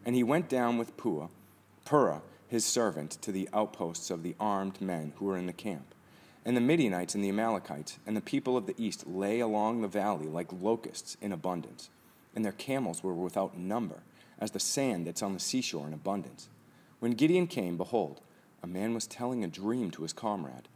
And 0.04 0.14
he 0.14 0.22
went 0.22 0.50
down 0.50 0.76
with 0.76 0.96
Pua, 0.98 1.30
Purah, 1.86 2.20
his 2.46 2.66
servant, 2.66 3.12
to 3.22 3.32
the 3.32 3.48
outposts 3.54 4.10
of 4.10 4.22
the 4.22 4.36
armed 4.38 4.78
men 4.80 5.14
who 5.16 5.24
were 5.24 5.38
in 5.38 5.46
the 5.46 5.54
camp. 5.54 5.94
And 6.44 6.54
the 6.54 6.60
Midianites 6.60 7.14
and 7.14 7.24
the 7.24 7.30
Amalekites 7.30 7.98
and 8.06 8.14
the 8.14 8.20
people 8.20 8.58
of 8.58 8.66
the 8.66 8.74
east 8.76 9.06
lay 9.06 9.40
along 9.40 9.80
the 9.80 9.88
valley 9.88 10.26
like 10.26 10.52
locusts 10.52 11.16
in 11.22 11.32
abundance, 11.32 11.88
and 12.36 12.44
their 12.44 12.52
camels 12.52 13.02
were 13.02 13.14
without 13.14 13.56
number, 13.56 14.02
as 14.38 14.50
the 14.50 14.60
sand 14.60 15.06
that's 15.06 15.22
on 15.22 15.32
the 15.32 15.40
seashore 15.40 15.86
in 15.86 15.94
abundance. 15.94 16.50
When 17.00 17.12
Gideon 17.12 17.46
came, 17.46 17.78
behold, 17.78 18.20
a 18.62 18.66
man 18.66 18.94
was 18.94 19.06
telling 19.06 19.44
a 19.44 19.48
dream 19.48 19.90
to 19.92 20.02
his 20.02 20.12
comrade. 20.12 20.68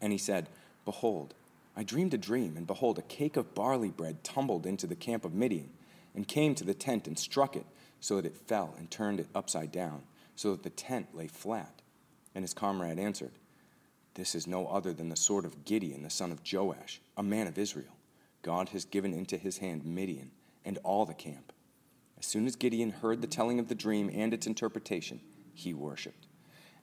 And 0.00 0.12
he 0.12 0.18
said, 0.18 0.48
Behold, 0.84 1.34
I 1.76 1.82
dreamed 1.82 2.12
a 2.12 2.18
dream, 2.18 2.56
and 2.56 2.66
behold, 2.66 2.98
a 2.98 3.02
cake 3.02 3.36
of 3.36 3.54
barley 3.54 3.90
bread 3.90 4.22
tumbled 4.24 4.66
into 4.66 4.86
the 4.86 4.94
camp 4.94 5.24
of 5.24 5.34
Midian, 5.34 5.70
and 6.14 6.28
came 6.28 6.54
to 6.54 6.64
the 6.64 6.74
tent 6.74 7.06
and 7.06 7.18
struck 7.18 7.56
it, 7.56 7.66
so 8.00 8.16
that 8.16 8.26
it 8.26 8.36
fell, 8.36 8.74
and 8.78 8.90
turned 8.90 9.20
it 9.20 9.28
upside 9.34 9.72
down, 9.72 10.02
so 10.36 10.50
that 10.50 10.62
the 10.62 10.70
tent 10.70 11.14
lay 11.14 11.28
flat. 11.28 11.80
And 12.34 12.42
his 12.42 12.52
comrade 12.52 12.98
answered, 12.98 13.32
This 14.14 14.34
is 14.34 14.46
no 14.46 14.66
other 14.66 14.92
than 14.92 15.08
the 15.08 15.16
sword 15.16 15.44
of 15.44 15.64
Gideon, 15.64 16.02
the 16.02 16.10
son 16.10 16.32
of 16.32 16.40
Joash, 16.50 17.00
a 17.16 17.22
man 17.22 17.46
of 17.46 17.58
Israel. 17.58 17.96
God 18.42 18.70
has 18.70 18.84
given 18.84 19.14
into 19.14 19.36
his 19.36 19.58
hand 19.58 19.86
Midian 19.86 20.32
and 20.64 20.78
all 20.82 21.06
the 21.06 21.14
camp. 21.14 21.52
As 22.18 22.26
soon 22.26 22.46
as 22.46 22.56
Gideon 22.56 22.90
heard 22.90 23.20
the 23.20 23.26
telling 23.26 23.58
of 23.58 23.68
the 23.68 23.74
dream 23.74 24.10
and 24.12 24.34
its 24.34 24.46
interpretation, 24.46 25.20
he 25.54 25.72
worshipped. 25.72 26.26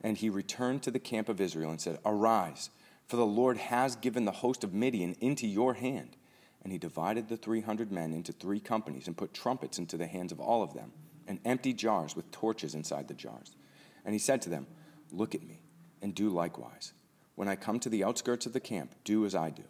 And 0.00 0.16
he 0.16 0.30
returned 0.30 0.82
to 0.82 0.90
the 0.90 0.98
camp 0.98 1.28
of 1.28 1.40
Israel 1.40 1.70
and 1.70 1.80
said, 1.80 1.98
Arise 2.04 2.70
for 3.10 3.16
the 3.16 3.26
Lord 3.26 3.56
has 3.56 3.96
given 3.96 4.24
the 4.24 4.30
host 4.30 4.62
of 4.62 4.72
Midian 4.72 5.16
into 5.20 5.48
your 5.48 5.74
hand. 5.74 6.16
And 6.62 6.72
he 6.72 6.78
divided 6.78 7.28
the 7.28 7.36
300 7.36 7.90
men 7.90 8.12
into 8.12 8.30
three 8.30 8.60
companies 8.60 9.08
and 9.08 9.16
put 9.16 9.34
trumpets 9.34 9.80
into 9.80 9.96
the 9.96 10.06
hands 10.06 10.30
of 10.30 10.38
all 10.38 10.62
of 10.62 10.74
them, 10.74 10.92
and 11.26 11.40
empty 11.44 11.72
jars 11.72 12.14
with 12.14 12.30
torches 12.30 12.76
inside 12.76 13.08
the 13.08 13.14
jars. 13.14 13.56
And 14.04 14.12
he 14.12 14.20
said 14.20 14.40
to 14.42 14.48
them, 14.48 14.68
Look 15.10 15.34
at 15.34 15.42
me, 15.42 15.60
and 16.00 16.14
do 16.14 16.28
likewise. 16.28 16.92
When 17.34 17.48
I 17.48 17.56
come 17.56 17.80
to 17.80 17.88
the 17.88 18.04
outskirts 18.04 18.46
of 18.46 18.52
the 18.52 18.60
camp, 18.60 18.94
do 19.02 19.26
as 19.26 19.34
I 19.34 19.50
do. 19.50 19.64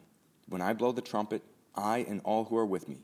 When 0.47 0.61
I 0.61 0.75
blow 0.75 0.93
the 0.93 1.01
trumpet, 1.01 1.43
I 1.75 2.05
and 2.07 2.21
all 2.25 2.45
who 2.45 2.59
are 2.59 2.67
with 2.67 2.91
me, 2.91 2.99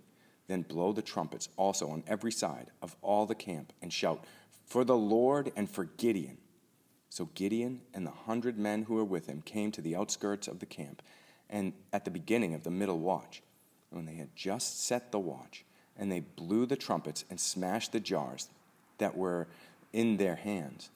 then 0.49 0.61
blow 0.61 0.93
the 0.93 1.01
trumpets 1.01 1.49
also 1.57 1.89
on 1.89 2.05
every 2.07 2.33
side 2.33 2.73
of 2.83 2.95
all 3.01 3.25
the 3.25 3.35
camp 3.35 3.73
and 3.81 3.91
shout, 3.91 4.23
For 4.67 4.85
the 4.85 4.99
Lord 4.99 5.51
and 5.57 5.71
for 5.71 5.85
Gideon. 5.85 6.37
So 7.11 7.31
Gideon 7.35 7.81
and 7.95 8.07
the 8.07 8.11
hundred 8.11 8.59
men 8.59 8.83
who 8.83 8.95
were 8.95 9.05
with 9.05 9.27
him 9.27 9.43
came 9.43 9.73
to 9.73 9.81
the 9.81 9.97
outskirts 9.97 10.49
of 10.49 10.59
the 10.59 10.67
camp 10.67 11.03
and 11.49 11.73
at 11.93 12.05
the 12.05 12.11
beginning 12.11 12.55
of 12.55 12.65
the 12.65 12.71
middle 12.71 12.99
watch, 12.99 13.43
when 13.91 14.07
they 14.07 14.15
had 14.15 14.35
just 14.35 14.85
set 14.85 15.13
the 15.13 15.19
watch, 15.19 15.65
and 15.97 16.11
they 16.11 16.21
blew 16.21 16.67
the 16.67 16.77
trumpets 16.77 17.25
and 17.31 17.39
smashed 17.39 17.93
the 17.93 18.01
jars 18.01 18.49
that 18.99 19.17
were 19.17 19.47
in 19.93 20.17
their 20.17 20.37
hands. 20.37 20.91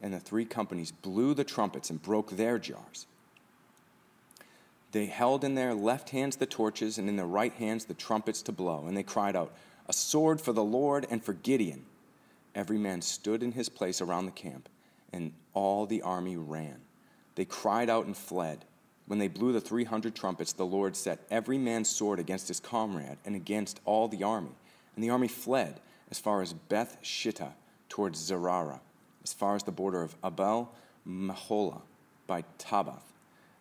And 0.00 0.14
the 0.14 0.20
three 0.20 0.44
companies 0.44 0.92
blew 0.92 1.34
the 1.34 1.44
trumpets 1.44 1.90
and 1.90 2.00
broke 2.00 2.30
their 2.30 2.58
jars. 2.58 3.06
They 4.92 5.06
held 5.06 5.42
in 5.42 5.54
their 5.54 5.74
left 5.74 6.10
hands 6.10 6.36
the 6.36 6.46
torches, 6.46 6.98
and 6.98 7.08
in 7.08 7.16
their 7.16 7.26
right 7.26 7.52
hands 7.52 7.86
the 7.86 7.94
trumpets 7.94 8.42
to 8.42 8.52
blow. 8.52 8.84
And 8.86 8.96
they 8.96 9.02
cried 9.02 9.36
out, 9.36 9.52
A 9.88 9.92
sword 9.92 10.40
for 10.40 10.52
the 10.52 10.64
Lord 10.64 11.06
and 11.10 11.22
for 11.22 11.32
Gideon. 11.32 11.84
Every 12.54 12.78
man 12.78 13.02
stood 13.02 13.42
in 13.42 13.52
his 13.52 13.68
place 13.68 14.00
around 14.00 14.26
the 14.26 14.32
camp, 14.32 14.68
and 15.12 15.32
all 15.54 15.86
the 15.86 16.02
army 16.02 16.36
ran. 16.36 16.80
They 17.34 17.44
cried 17.44 17.90
out 17.90 18.06
and 18.06 18.16
fled. 18.16 18.64
When 19.06 19.18
they 19.18 19.28
blew 19.28 19.52
the 19.52 19.60
300 19.60 20.14
trumpets, 20.14 20.52
the 20.52 20.66
Lord 20.66 20.96
set 20.96 21.20
every 21.30 21.58
man's 21.58 21.88
sword 21.88 22.18
against 22.18 22.48
his 22.48 22.60
comrade 22.60 23.18
and 23.24 23.36
against 23.36 23.80
all 23.84 24.08
the 24.08 24.24
army. 24.24 24.56
And 24.94 25.04
the 25.04 25.10
army 25.10 25.28
fled 25.28 25.80
as 26.10 26.18
far 26.18 26.42
as 26.42 26.52
Beth 26.52 26.98
Shittah 27.02 27.52
towards 27.88 28.30
Zererah, 28.30 28.80
as 29.22 29.32
far 29.32 29.54
as 29.54 29.62
the 29.62 29.70
border 29.72 30.02
of 30.02 30.16
Abel 30.24 30.72
Meholah 31.06 31.82
by 32.26 32.44
Tabbath. 32.58 33.02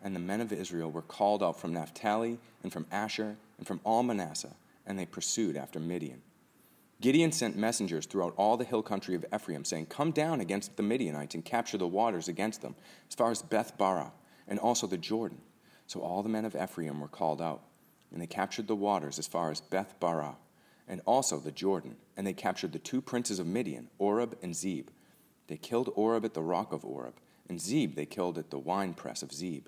And 0.03 0.15
the 0.15 0.19
men 0.19 0.41
of 0.41 0.51
Israel 0.51 0.91
were 0.91 1.01
called 1.01 1.43
out 1.43 1.59
from 1.59 1.73
Naphtali 1.73 2.39
and 2.63 2.71
from 2.71 2.85
Asher 2.91 3.37
and 3.57 3.67
from 3.67 3.79
all 3.83 4.03
Manasseh, 4.03 4.55
and 4.85 4.97
they 4.97 5.05
pursued 5.05 5.57
after 5.57 5.79
Midian. 5.79 6.21
Gideon 7.05 7.31
sent 7.31 7.55
messengers 7.55 8.07
throughout 8.07 8.33
all 8.35 8.57
the 8.57 8.65
hill 8.65 8.81
country 8.81 9.13
of 9.13 9.23
Ephraim, 9.31 9.63
saying, 9.63 9.85
Come 9.85 10.09
down 10.09 10.41
against 10.41 10.75
the 10.75 10.81
Midianites 10.81 11.35
and 11.35 11.45
capture 11.45 11.77
the 11.77 11.87
waters 11.87 12.27
against 12.27 12.63
them, 12.63 12.73
as 13.07 13.13
far 13.13 13.29
as 13.29 13.43
Beth 13.43 13.77
Barah 13.77 14.11
and 14.47 14.57
also 14.57 14.87
the 14.87 14.97
Jordan. 14.97 15.37
So 15.85 15.99
all 15.99 16.23
the 16.23 16.29
men 16.29 16.45
of 16.45 16.55
Ephraim 16.55 16.99
were 16.99 17.07
called 17.07 17.43
out, 17.43 17.61
and 18.11 18.19
they 18.19 18.25
captured 18.25 18.65
the 18.65 18.75
waters 18.75 19.19
as 19.19 19.27
far 19.27 19.51
as 19.51 19.61
Beth 19.61 19.93
Barah, 20.01 20.37
and 20.87 20.99
also 21.05 21.37
the 21.37 21.51
Jordan, 21.51 21.97
and 22.17 22.25
they 22.25 22.33
captured 22.33 22.73
the 22.73 22.79
two 22.79 23.01
princes 23.01 23.37
of 23.37 23.45
Midian, 23.45 23.87
Oreb 23.99 24.35
and 24.41 24.55
Zeb. 24.55 24.87
They 25.45 25.57
killed 25.57 25.91
Oreb 25.93 26.25
at 26.25 26.33
the 26.33 26.41
rock 26.41 26.73
of 26.73 26.83
Oreb, 26.83 27.19
and 27.47 27.61
Zeb 27.61 27.93
they 27.93 28.07
killed 28.07 28.39
at 28.39 28.49
the 28.49 28.57
winepress 28.57 29.21
of 29.21 29.31
Zeb. 29.31 29.67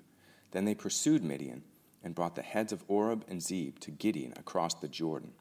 Then 0.50 0.64
they 0.64 0.74
pursued 0.74 1.22
Midian, 1.22 1.62
and 2.02 2.16
brought 2.16 2.34
the 2.34 2.42
heads 2.42 2.72
of 2.72 2.82
Oreb 2.88 3.24
and 3.28 3.40
Zeb 3.40 3.78
to 3.78 3.92
Gideon 3.92 4.32
across 4.36 4.74
the 4.74 4.88
Jordan. 4.88 5.34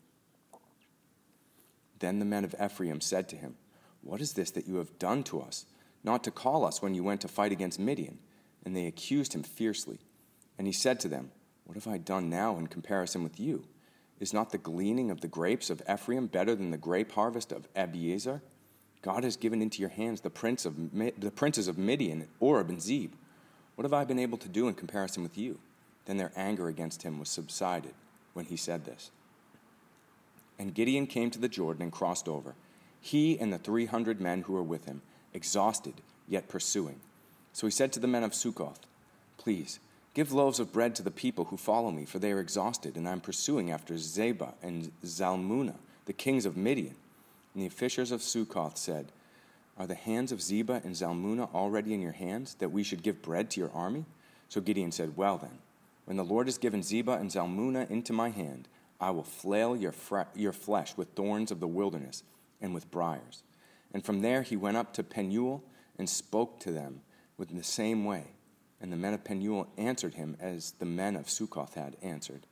Then 2.00 2.20
the 2.20 2.26
men 2.26 2.44
of 2.44 2.56
Ephraim 2.64 3.02
said 3.02 3.28
to 3.30 3.36
him, 3.36 3.56
What 4.02 4.22
is 4.22 4.34
this 4.34 4.52
that 4.52 4.68
you 4.68 4.76
have 4.76 5.00
done 5.00 5.24
to 5.24 5.42
us, 5.42 5.66
not 6.04 6.24
to 6.24 6.32
call 6.32 6.66
us 6.66 6.82
when 6.82 6.96
you 6.96 7.04
went 7.04 7.22
to 7.22 7.28
fight 7.28 7.52
against 7.52 7.80
Midian? 7.80 8.20
and 8.68 8.76
they 8.76 8.86
accused 8.86 9.34
him 9.34 9.44
fiercely. 9.44 9.98
And 10.58 10.68
he 10.68 10.74
said 10.74 11.00
to 11.00 11.08
them, 11.08 11.32
What 11.64 11.76
have 11.76 11.88
I 11.88 11.98
done 11.98 12.30
now 12.30 12.58
in 12.58 12.68
comparison 12.68 13.24
with 13.24 13.40
you? 13.40 13.64
Is 14.20 14.34
not 14.34 14.52
the 14.52 14.58
gleaning 14.58 15.10
of 15.10 15.22
the 15.22 15.30
grapes 15.30 15.70
of 15.70 15.82
Ephraim 15.90 16.28
better 16.28 16.54
than 16.54 16.72
the 16.72 16.78
grape 16.78 17.14
harvest 17.14 17.54
of 17.54 17.74
Abiezer? 17.76 18.42
God 19.02 19.24
has 19.24 19.38
given 19.38 19.62
into 19.62 19.80
your 19.80 19.90
hands 19.90 20.20
the, 20.20 20.30
prince 20.30 20.66
of, 20.66 20.76
the 20.94 21.32
princes 21.34 21.70
of 21.70 21.78
Midian, 21.78 22.28
Oreb, 22.42 22.68
and 22.68 22.82
Zeb. 22.82 23.14
What 23.76 23.86
have 23.86 23.94
I 23.94 24.04
been 24.04 24.20
able 24.20 24.38
to 24.40 24.50
do 24.50 24.68
in 24.68 24.74
comparison 24.74 25.24
with 25.24 25.38
you? 25.38 25.60
Then 26.04 26.18
their 26.18 26.34
anger 26.36 26.68
against 26.68 27.04
him 27.04 27.20
was 27.20 27.30
subsided 27.30 27.94
when 28.34 28.48
he 28.48 28.58
said 28.58 28.84
this. 28.84 29.12
And 30.60 30.74
Gideon 30.74 31.08
came 31.08 31.30
to 31.32 31.40
the 31.40 31.48
Jordan 31.48 31.84
and 31.84 31.92
crossed 31.92 32.28
over, 32.28 32.56
he 33.00 33.40
and 33.40 33.54
the 33.54 33.58
three 33.58 33.86
hundred 33.86 34.20
men 34.20 34.42
who 34.42 34.54
were 34.54 34.64
with 34.64 34.86
him, 34.86 35.02
exhausted, 35.34 35.96
yet 36.28 36.50
pursuing. 36.50 37.00
So 37.54 37.68
he 37.68 37.72
said 37.72 37.94
to 37.94 38.00
the 38.00 38.08
men 38.08 38.24
of 38.24 38.34
Succoth, 38.34 38.80
Please, 39.38 39.80
give 40.14 40.32
loaves 40.32 40.60
of 40.60 40.74
bread 40.74 40.96
to 40.96 41.04
the 41.04 41.12
people 41.12 41.46
who 41.46 41.58
follow 41.58 41.92
me, 41.92 42.06
for 42.06 42.20
they 42.20 42.32
are 42.32 42.40
exhausted, 42.40 42.96
and 42.96 43.08
I 43.08 43.12
am 43.12 43.22
pursuing 43.22 43.72
after 43.72 43.96
Zebah 43.96 44.54
and 44.62 44.92
Zalmunna, 45.06 45.76
the 46.06 46.14
kings 46.14 46.46
of 46.46 46.58
Midian. 46.58 46.96
And 47.54 47.64
the 47.64 47.68
officials 47.68 48.12
of 48.12 48.22
Succoth 48.22 48.78
said, 48.78 49.08
Are 49.78 49.88
the 49.88 49.96
hands 49.96 50.32
of 50.32 50.42
Zebah 50.42 50.84
and 50.84 50.96
Zalmunna 50.96 51.54
already 51.54 51.94
in 51.94 52.02
your 52.02 52.12
hands, 52.12 52.56
that 52.56 52.72
we 52.72 52.84
should 52.84 53.04
give 53.04 53.22
bread 53.22 53.50
to 53.52 53.60
your 53.60 53.72
army? 53.74 54.06
So 54.50 54.62
Gideon 54.62 54.92
said, 54.92 55.18
Well 55.18 55.38
then, 55.38 55.60
when 56.06 56.18
the 56.18 56.24
Lord 56.24 56.48
has 56.48 56.58
given 56.58 56.82
Zebah 56.82 57.20
and 57.20 57.30
Zalmunna 57.30 57.90
into 57.90 58.14
my 58.14 58.30
hand, 58.30 58.68
I 59.00 59.12
will 59.12 59.24
flail 59.24 59.76
your, 59.76 59.94
your 60.36 60.54
flesh 60.54 60.98
with 60.98 61.10
thorns 61.10 61.52
of 61.52 61.60
the 61.60 61.68
wilderness 61.68 62.24
and 62.62 62.74
with 62.74 62.90
briers. 62.90 63.44
And 63.94 64.04
from 64.04 64.22
there 64.22 64.42
he 64.42 64.56
went 64.56 64.78
up 64.78 64.94
to 64.94 65.04
Penuel 65.04 65.64
and 65.98 66.10
spoke 66.10 66.60
to 66.62 66.72
them 66.72 67.02
with 67.38 67.56
the 67.56 67.64
same 67.64 68.06
way. 68.06 68.32
And 68.80 68.92
the 68.92 68.98
men 68.98 69.14
of 69.14 69.24
Penuel 69.24 69.68
answered 69.78 70.16
him 70.16 70.38
as 70.40 70.72
the 70.74 70.86
men 70.86 71.16
of 71.16 71.30
Succoth 71.30 71.76
had 71.76 71.98
answered. 72.02 72.46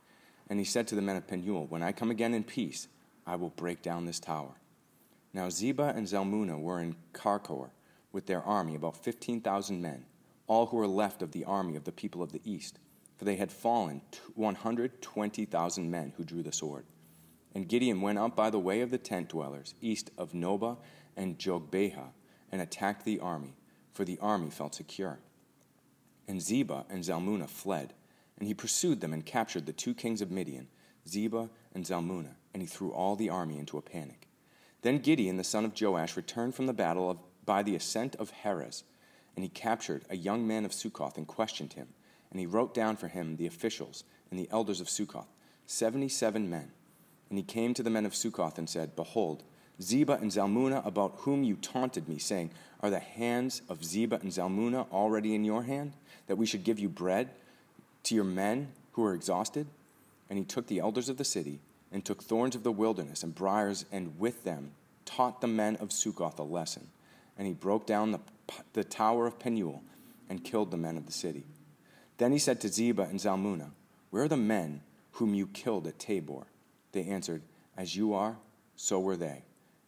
And 0.48 0.58
he 0.58 0.64
said 0.64 0.86
to 0.88 0.94
the 0.94 1.02
men 1.02 1.16
of 1.16 1.26
Penuel, 1.26 1.66
When 1.66 1.82
I 1.82 1.92
come 1.92 2.10
again 2.10 2.34
in 2.34 2.44
peace, 2.44 2.88
I 3.26 3.36
will 3.36 3.50
break 3.50 3.82
down 3.82 4.06
this 4.06 4.20
tower. 4.20 4.54
Now 5.32 5.48
Zebah 5.48 5.96
and 5.96 6.06
Zalmunna 6.06 6.60
were 6.60 6.80
in 6.80 6.96
Karkor 7.12 7.70
with 8.12 8.26
their 8.26 8.42
army, 8.42 8.74
about 8.74 8.96
fifteen 8.96 9.40
thousand 9.40 9.82
men, 9.82 10.06
all 10.46 10.66
who 10.66 10.76
were 10.76 10.86
left 10.86 11.22
of 11.22 11.32
the 11.32 11.44
army 11.44 11.76
of 11.76 11.84
the 11.84 11.92
people 11.92 12.22
of 12.22 12.32
the 12.32 12.40
east, 12.44 12.78
for 13.16 13.24
they 13.24 13.36
had 13.36 13.50
fallen 13.50 14.02
one 14.34 14.54
hundred 14.54 15.00
twenty 15.02 15.44
thousand 15.44 15.90
men 15.90 16.12
who 16.16 16.24
drew 16.24 16.42
the 16.42 16.52
sword. 16.52 16.84
And 17.54 17.68
Gideon 17.68 18.02
went 18.02 18.18
up 18.18 18.36
by 18.36 18.50
the 18.50 18.58
way 18.58 18.82
of 18.82 18.90
the 18.90 18.98
tent 18.98 19.30
dwellers, 19.30 19.74
east 19.80 20.10
of 20.18 20.32
Nobah 20.32 20.76
and 21.16 21.38
Jogbehah, 21.38 22.10
and 22.52 22.60
attacked 22.60 23.04
the 23.04 23.20
army 23.20 23.56
for 23.92 24.04
the 24.04 24.18
army 24.20 24.50
felt 24.50 24.74
secure. 24.74 25.18
And 26.28 26.40
Zebah 26.40 26.84
and 26.90 27.02
Zalmunna 27.02 27.48
fled, 27.48 27.94
and 28.38 28.46
he 28.46 28.52
pursued 28.52 29.00
them 29.00 29.14
and 29.14 29.24
captured 29.24 29.64
the 29.64 29.72
two 29.72 29.94
kings 29.94 30.20
of 30.20 30.30
Midian, 30.30 30.68
Zebah 31.08 31.48
and 31.74 31.84
Zalmunna, 31.84 32.34
and 32.52 32.62
he 32.62 32.66
threw 32.66 32.92
all 32.92 33.16
the 33.16 33.30
army 33.30 33.58
into 33.58 33.78
a 33.78 33.82
panic. 33.82 34.28
Then 34.82 34.98
Gideon, 34.98 35.38
the 35.38 35.44
son 35.44 35.64
of 35.64 35.80
Joash, 35.80 36.16
returned 36.16 36.54
from 36.54 36.66
the 36.66 36.74
battle 36.74 37.10
of, 37.10 37.18
by 37.46 37.62
the 37.62 37.74
ascent 37.74 38.16
of 38.16 38.30
Heres, 38.30 38.84
and 39.34 39.42
he 39.42 39.48
captured 39.48 40.04
a 40.10 40.16
young 40.16 40.46
man 40.46 40.66
of 40.66 40.74
Succoth 40.74 41.16
and 41.16 41.26
questioned 41.26 41.72
him. 41.72 41.88
And 42.30 42.40
he 42.40 42.46
wrote 42.46 42.74
down 42.74 42.96
for 42.96 43.08
him 43.08 43.36
the 43.36 43.46
officials 43.46 44.04
and 44.30 44.38
the 44.38 44.48
elders 44.50 44.80
of 44.80 44.88
Succoth, 44.88 45.28
seventy 45.66 46.08
seven 46.08 46.50
men. 46.50 46.70
And 47.28 47.38
he 47.38 47.42
came 47.42 47.74
to 47.74 47.82
the 47.82 47.90
men 47.90 48.06
of 48.06 48.14
Succoth 48.14 48.58
and 48.58 48.68
said, 48.68 48.96
Behold, 48.96 49.42
Zebah 49.80 50.20
and 50.20 50.30
Zalmunna, 50.30 50.86
about 50.86 51.14
whom 51.18 51.42
you 51.42 51.56
taunted 51.56 52.08
me, 52.08 52.18
saying, 52.18 52.50
Are 52.80 52.90
the 52.90 52.98
hands 52.98 53.62
of 53.68 53.84
Zebah 53.84 54.20
and 54.22 54.32
Zalmunna 54.32 54.90
already 54.92 55.34
in 55.34 55.44
your 55.44 55.64
hand, 55.64 55.92
that 56.28 56.36
we 56.36 56.46
should 56.46 56.64
give 56.64 56.78
you 56.78 56.88
bread 56.88 57.30
to 58.04 58.14
your 58.14 58.24
men 58.24 58.68
who 58.92 59.04
are 59.04 59.14
exhausted? 59.14 59.66
And 60.30 60.38
he 60.38 60.44
took 60.44 60.66
the 60.66 60.80
elders 60.80 61.08
of 61.08 61.18
the 61.18 61.24
city, 61.24 61.58
and 61.92 62.04
took 62.04 62.22
thorns 62.22 62.56
of 62.56 62.62
the 62.62 62.72
wilderness 62.72 63.22
and 63.22 63.34
briers, 63.34 63.84
and 63.92 64.18
with 64.18 64.44
them 64.44 64.72
taught 65.04 65.40
the 65.40 65.46
men 65.46 65.76
of 65.76 65.92
Succoth 65.92 66.38
a 66.38 66.42
lesson. 66.42 66.88
And 67.38 67.46
he 67.46 67.52
broke 67.52 67.86
down 67.86 68.12
the, 68.12 68.20
the 68.72 68.84
tower 68.84 69.26
of 69.26 69.38
Penuel, 69.38 69.82
and 70.28 70.42
killed 70.42 70.70
the 70.70 70.76
men 70.76 70.96
of 70.96 71.06
the 71.06 71.12
city. 71.12 71.44
Then 72.18 72.32
he 72.32 72.38
said 72.38 72.60
to 72.60 72.68
Zebah 72.68 73.10
and 73.10 73.20
Zalmunna, 73.20 73.70
Where 74.10 74.24
are 74.24 74.28
the 74.28 74.36
men 74.36 74.82
whom 75.12 75.34
you 75.34 75.46
killed 75.48 75.86
at 75.86 75.98
Tabor? 75.98 76.46
They 76.92 77.04
answered, 77.04 77.42
As 77.76 77.96
you 77.96 78.14
are, 78.14 78.36
so 78.74 79.00
were 79.00 79.16
they. 79.16 79.44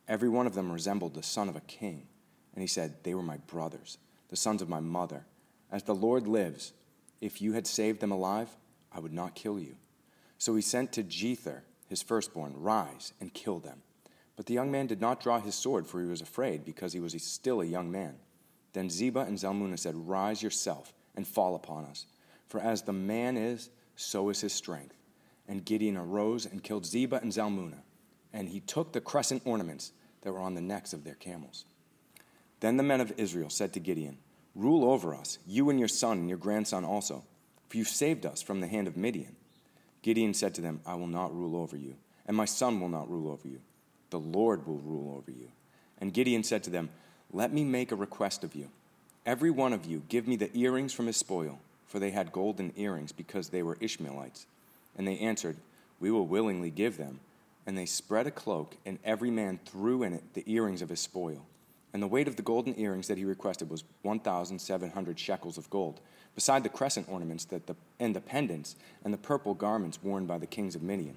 Every 0.06 0.28
one 0.28 0.46
of 0.46 0.54
them 0.54 0.72
resembled 0.72 1.14
the 1.14 1.22
son 1.22 1.48
of 1.48 1.56
a 1.56 1.60
king. 1.60 2.06
And 2.54 2.62
he 2.62 2.66
said, 2.66 2.96
They 3.02 3.14
were 3.14 3.22
my 3.22 3.38
brothers, 3.38 3.98
the 4.28 4.36
sons 4.36 4.62
of 4.62 4.68
my 4.68 4.80
mother. 4.80 5.24
As 5.70 5.82
the 5.82 5.94
Lord 5.94 6.26
lives, 6.26 6.72
if 7.20 7.42
you 7.42 7.52
had 7.52 7.66
saved 7.66 8.00
them 8.00 8.12
alive, 8.12 8.48
I 8.92 9.00
would 9.00 9.12
not 9.12 9.34
kill 9.34 9.58
you. 9.58 9.76
So 10.38 10.54
he 10.54 10.62
sent 10.62 10.92
to 10.92 11.02
Jether, 11.02 11.62
his 11.88 12.02
firstborn, 12.02 12.54
Rise 12.56 13.12
and 13.20 13.34
kill 13.34 13.58
them. 13.58 13.82
But 14.36 14.46
the 14.46 14.54
young 14.54 14.70
man 14.70 14.86
did 14.86 15.00
not 15.00 15.20
draw 15.20 15.40
his 15.40 15.56
sword, 15.56 15.86
for 15.86 16.00
he 16.00 16.06
was 16.06 16.20
afraid, 16.20 16.64
because 16.64 16.92
he 16.92 17.00
was 17.00 17.20
still 17.22 17.60
a 17.60 17.66
young 17.66 17.90
man. 17.90 18.14
Then 18.72 18.88
Zebah 18.88 19.26
and 19.26 19.36
Zalmunna 19.36 19.78
said, 19.78 19.96
Rise 19.96 20.42
yourself 20.42 20.92
and 21.16 21.26
fall 21.26 21.56
upon 21.56 21.84
us. 21.84 22.06
For 22.48 22.60
as 22.60 22.82
the 22.82 22.92
man 22.92 23.36
is, 23.36 23.70
so 23.96 24.28
is 24.30 24.40
his 24.40 24.52
strength. 24.52 24.96
And 25.46 25.64
Gideon 25.64 25.96
arose 25.96 26.46
and 26.46 26.62
killed 26.62 26.84
Zebah 26.84 27.22
and 27.22 27.32
Zalmunna. 27.32 27.82
And 28.32 28.48
he 28.48 28.60
took 28.60 28.92
the 28.92 29.00
crescent 29.00 29.42
ornaments 29.44 29.92
that 30.22 30.32
were 30.32 30.40
on 30.40 30.54
the 30.54 30.60
necks 30.60 30.92
of 30.92 31.04
their 31.04 31.14
camels. 31.14 31.64
Then 32.60 32.76
the 32.76 32.82
men 32.82 33.00
of 33.00 33.12
Israel 33.16 33.50
said 33.50 33.72
to 33.74 33.80
Gideon, 33.80 34.18
Rule 34.54 34.90
over 34.90 35.14
us, 35.14 35.38
you 35.46 35.70
and 35.70 35.78
your 35.78 35.88
son 35.88 36.18
and 36.18 36.28
your 36.28 36.38
grandson 36.38 36.84
also, 36.84 37.24
for 37.68 37.76
you 37.76 37.84
saved 37.84 38.26
us 38.26 38.42
from 38.42 38.60
the 38.60 38.66
hand 38.66 38.88
of 38.88 38.96
Midian. 38.96 39.36
Gideon 40.02 40.34
said 40.34 40.54
to 40.54 40.60
them, 40.60 40.80
I 40.84 40.94
will 40.94 41.06
not 41.06 41.34
rule 41.34 41.56
over 41.56 41.76
you, 41.76 41.96
and 42.26 42.36
my 42.36 42.44
son 42.44 42.80
will 42.80 42.88
not 42.88 43.10
rule 43.10 43.30
over 43.30 43.46
you. 43.46 43.60
The 44.10 44.18
Lord 44.18 44.66
will 44.66 44.78
rule 44.78 45.16
over 45.16 45.30
you. 45.30 45.48
And 45.98 46.14
Gideon 46.14 46.42
said 46.42 46.64
to 46.64 46.70
them, 46.70 46.90
Let 47.32 47.52
me 47.52 47.62
make 47.62 47.92
a 47.92 47.96
request 47.96 48.42
of 48.42 48.54
you. 48.54 48.70
Every 49.26 49.50
one 49.50 49.72
of 49.72 49.86
you 49.86 50.02
give 50.08 50.26
me 50.26 50.36
the 50.36 50.56
earrings 50.56 50.92
from 50.92 51.06
his 51.06 51.16
spoil, 51.16 51.60
for 51.88 51.98
they 51.98 52.10
had 52.10 52.32
golden 52.32 52.72
earrings 52.76 53.12
because 53.12 53.48
they 53.48 53.62
were 53.62 53.78
Ishmaelites. 53.80 54.46
And 54.96 55.08
they 55.08 55.18
answered, 55.18 55.56
We 55.98 56.10
will 56.10 56.26
willingly 56.26 56.70
give 56.70 56.98
them. 56.98 57.20
And 57.66 57.76
they 57.76 57.86
spread 57.86 58.26
a 58.26 58.30
cloak, 58.30 58.76
and 58.86 58.98
every 59.04 59.30
man 59.30 59.58
threw 59.64 60.02
in 60.02 60.12
it 60.12 60.22
the 60.34 60.44
earrings 60.46 60.80
of 60.80 60.88
his 60.90 61.00
spoil. 61.00 61.44
And 61.92 62.02
the 62.02 62.06
weight 62.06 62.28
of 62.28 62.36
the 62.36 62.42
golden 62.42 62.78
earrings 62.78 63.08
that 63.08 63.18
he 63.18 63.24
requested 63.24 63.70
was 63.70 63.84
1,700 64.02 65.18
shekels 65.18 65.58
of 65.58 65.68
gold, 65.70 66.00
beside 66.34 66.62
the 66.62 66.68
crescent 66.68 67.08
ornaments 67.10 67.44
that 67.46 67.66
the, 67.66 67.74
and 67.98 68.14
the 68.14 68.20
pendants 68.20 68.76
and 69.04 69.12
the 69.12 69.18
purple 69.18 69.54
garments 69.54 69.98
worn 70.02 70.26
by 70.26 70.38
the 70.38 70.46
kings 70.46 70.74
of 70.74 70.82
Midian, 70.82 71.16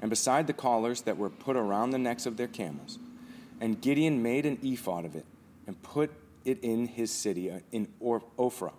and 0.00 0.10
beside 0.10 0.46
the 0.46 0.52
collars 0.52 1.02
that 1.02 1.16
were 1.16 1.30
put 1.30 1.56
around 1.56 1.90
the 1.90 1.98
necks 1.98 2.26
of 2.26 2.36
their 2.36 2.48
camels. 2.48 2.98
And 3.60 3.80
Gideon 3.80 4.22
made 4.22 4.44
an 4.44 4.58
ephod 4.62 5.04
of 5.04 5.16
it, 5.16 5.24
and 5.66 5.82
put 5.82 6.10
it 6.44 6.62
in 6.62 6.88
his 6.88 7.10
city 7.10 7.50
uh, 7.50 7.60
in 7.72 7.88
Ophrah 8.00 8.72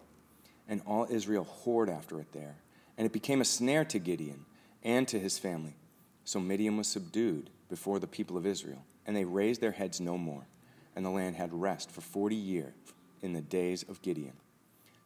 and 0.67 0.81
all 0.86 1.07
Israel 1.09 1.47
whored 1.63 1.89
after 1.89 2.19
it 2.19 2.31
there. 2.33 2.55
And 2.97 3.05
it 3.05 3.13
became 3.13 3.41
a 3.41 3.45
snare 3.45 3.86
to 3.86 4.00
Gideon 4.00 4.45
and 4.83 5.07
to 5.07 5.19
his 5.19 5.38
family. 5.38 5.75
So 6.24 6.39
Midian 6.39 6.77
was 6.77 6.88
subdued 6.88 7.50
before 7.69 8.00
the 8.00 8.07
people 8.07 8.38
of 8.38 8.45
Israel, 8.45 8.83
and 9.05 9.15
they 9.15 9.25
raised 9.25 9.62
their 9.62 9.71
heads 9.71 10.01
no 10.01 10.17
more. 10.17 10.47
And 10.95 11.05
the 11.05 11.09
land 11.09 11.36
had 11.36 11.53
rest 11.53 11.91
for 11.91 12.01
forty 12.01 12.36
years 12.36 12.74
in 13.21 13.33
the 13.33 13.41
days 13.41 13.83
of 13.83 14.01
Gideon. 14.01 14.33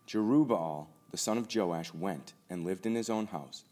Jerubbaal, 0.08 0.88
the 1.12 1.18
son 1.18 1.38
of 1.38 1.54
Joash, 1.54 1.94
went 1.94 2.34
and 2.50 2.66
lived 2.66 2.86
in 2.86 2.96
his 2.96 3.10
own 3.10 3.28
house. 3.28 3.66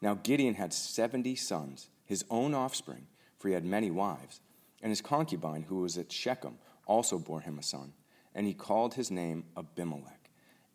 Now 0.00 0.14
Gideon 0.14 0.54
had 0.54 0.72
seventy 0.72 1.36
sons, 1.36 1.88
his 2.04 2.24
own 2.30 2.54
offspring, 2.54 3.06
for 3.38 3.48
he 3.48 3.54
had 3.54 3.64
many 3.64 3.90
wives. 3.90 4.40
And 4.82 4.90
his 4.90 5.00
concubine, 5.00 5.62
who 5.62 5.80
was 5.80 5.98
at 5.98 6.12
Shechem, 6.12 6.58
also 6.86 7.18
bore 7.18 7.40
him 7.40 7.58
a 7.58 7.62
son. 7.62 7.92
And 8.34 8.46
he 8.46 8.54
called 8.54 8.94
his 8.94 9.10
name 9.10 9.44
Abimelech. 9.56 10.15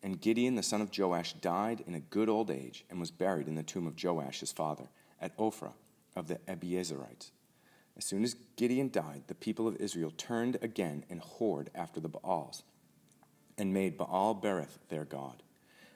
And 0.02 0.20
Gideon 0.20 0.56
the 0.56 0.62
son 0.62 0.80
of 0.80 0.96
Joash 0.96 1.34
died 1.34 1.84
in 1.86 1.94
a 1.94 2.00
good 2.00 2.28
old 2.28 2.50
age 2.50 2.84
and 2.90 2.98
was 2.98 3.10
buried 3.10 3.46
in 3.46 3.54
the 3.54 3.62
tomb 3.62 3.86
of 3.86 4.02
Joash 4.02 4.40
his 4.40 4.52
father 4.52 4.88
at 5.20 5.36
Ophrah 5.38 5.74
of 6.16 6.26
the 6.26 6.36
Abiezerites. 6.48 7.30
As 7.96 8.04
soon 8.04 8.24
as 8.24 8.36
Gideon 8.56 8.90
died, 8.90 9.24
the 9.26 9.34
people 9.34 9.68
of 9.68 9.76
Israel 9.76 10.12
turned 10.16 10.58
again 10.62 11.04
and 11.10 11.20
whored 11.20 11.68
after 11.74 12.00
the 12.00 12.08
Baals 12.08 12.62
and 13.58 13.72
made 13.72 13.98
Baal 13.98 14.34
Berith 14.34 14.78
their 14.88 15.04
God. 15.04 15.42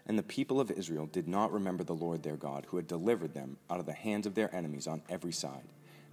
And 0.07 0.17
the 0.17 0.23
people 0.23 0.61
of 0.61 0.71
Israel 0.71 1.07
did 1.07 1.27
not 1.27 1.53
remember 1.53 1.83
the 1.83 1.95
Lord 1.95 2.23
their 2.23 2.37
God, 2.37 2.67
who 2.69 2.77
had 2.77 2.87
delivered 2.87 3.35
them 3.35 3.57
out 3.69 3.81
of 3.81 3.87
the 3.87 3.93
hands 3.93 4.27
of 4.27 4.35
their 4.35 4.55
enemies 4.55 4.87
on 4.87 5.03
every 5.09 5.33
side. 5.33 5.65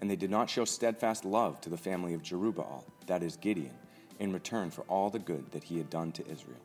And 0.02 0.10
they 0.10 0.16
did 0.16 0.32
not 0.32 0.50
show 0.50 0.66
steadfast 0.66 1.26
love 1.26 1.62
to 1.62 1.70
the 1.70 1.78
family 1.78 2.14
of 2.14 2.24
Jerubbaal, 2.24 2.84
that 3.06 3.22
is 3.22 3.38
Gideon, 3.38 3.76
in 4.20 4.34
return 4.34 4.72
for 4.72 4.82
all 4.84 5.10
the 5.10 5.20
good 5.20 5.52
that 5.52 5.64
he 5.64 5.78
had 5.78 5.90
done 5.92 6.12
to 6.14 6.28
Israel. 6.28 6.58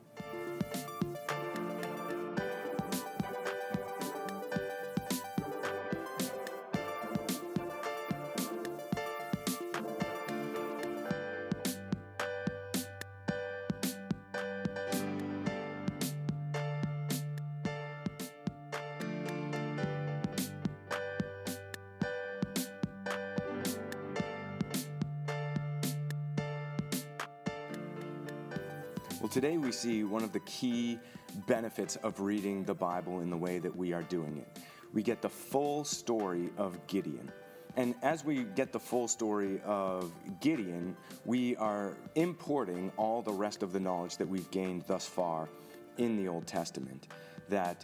Well, 29.19 29.27
today 29.27 29.57
we 29.57 29.73
see 29.73 30.05
one 30.05 30.23
of 30.23 30.31
the 30.31 30.39
key 30.39 30.97
benefits 31.45 31.97
of 31.97 32.21
reading 32.21 32.63
the 32.63 32.73
Bible 32.73 33.19
in 33.19 33.29
the 33.29 33.35
way 33.35 33.59
that 33.59 33.75
we 33.75 33.91
are 33.91 34.03
doing 34.03 34.37
it. 34.37 34.63
We 34.93 35.03
get 35.03 35.21
the 35.21 35.27
full 35.27 35.83
story 35.83 36.49
of 36.57 36.87
Gideon. 36.87 37.29
And 37.75 37.95
as 38.01 38.23
we 38.23 38.43
get 38.43 38.71
the 38.71 38.79
full 38.79 39.09
story 39.09 39.59
of 39.65 40.13
Gideon, 40.39 40.95
we 41.25 41.57
are 41.57 41.97
importing 42.15 42.93
all 42.95 43.21
the 43.21 43.33
rest 43.33 43.61
of 43.61 43.73
the 43.73 43.79
knowledge 43.81 44.15
that 44.15 44.27
we've 44.27 44.49
gained 44.51 44.85
thus 44.87 45.05
far 45.05 45.49
in 45.97 46.15
the 46.15 46.29
Old 46.29 46.47
Testament. 46.47 47.09
That 47.49 47.83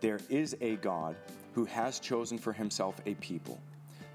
there 0.00 0.20
is 0.30 0.56
a 0.62 0.76
God 0.76 1.14
who 1.52 1.66
has 1.66 2.00
chosen 2.00 2.38
for 2.38 2.54
himself 2.54 2.94
a 3.04 3.12
people, 3.16 3.60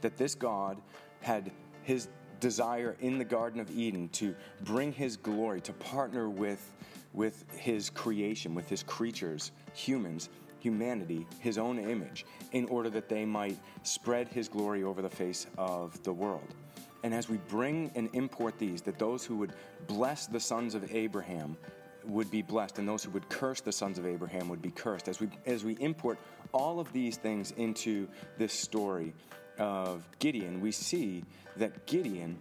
that 0.01 0.17
this 0.17 0.33
God 0.33 0.81
had 1.21 1.51
his 1.83 2.07
desire 2.39 2.95
in 2.99 3.17
the 3.17 3.25
Garden 3.25 3.59
of 3.59 3.69
Eden 3.71 4.09
to 4.09 4.35
bring 4.61 4.91
his 4.91 5.17
glory, 5.17 5.61
to 5.61 5.73
partner 5.73 6.29
with, 6.29 6.71
with 7.13 7.43
his 7.57 7.89
creation, 7.89 8.55
with 8.55 8.69
his 8.69 8.83
creatures, 8.83 9.51
humans, 9.73 10.29
humanity, 10.59 11.25
his 11.39 11.57
own 11.57 11.79
image, 11.79 12.25
in 12.51 12.65
order 12.65 12.89
that 12.89 13.09
they 13.09 13.25
might 13.25 13.57
spread 13.83 14.27
his 14.27 14.47
glory 14.49 14.83
over 14.83 15.01
the 15.01 15.09
face 15.09 15.47
of 15.57 16.01
the 16.03 16.13
world. 16.13 16.55
And 17.03 17.13
as 17.13 17.29
we 17.29 17.37
bring 17.47 17.91
and 17.95 18.09
import 18.13 18.59
these, 18.59 18.81
that 18.81 18.99
those 18.99 19.23
who 19.23 19.37
would 19.37 19.53
bless 19.87 20.27
the 20.27 20.39
sons 20.39 20.75
of 20.75 20.93
Abraham 20.93 21.57
would 22.05 22.29
be 22.31 22.41
blessed, 22.41 22.79
and 22.79 22.87
those 22.87 23.03
who 23.03 23.11
would 23.11 23.27
curse 23.29 23.61
the 23.61 23.71
sons 23.71 23.97
of 23.97 24.05
Abraham 24.05 24.49
would 24.49 24.61
be 24.61 24.71
cursed. 24.71 25.07
As 25.07 25.19
we 25.19 25.29
as 25.45 25.63
we 25.63 25.73
import 25.79 26.17
all 26.53 26.79
of 26.79 26.91
these 26.91 27.17
things 27.17 27.51
into 27.51 28.07
this 28.37 28.53
story 28.53 29.13
of 29.59 30.03
Gideon, 30.19 30.61
we 30.61 30.71
see 30.71 31.23
that 31.57 31.85
Gideon, 31.85 32.37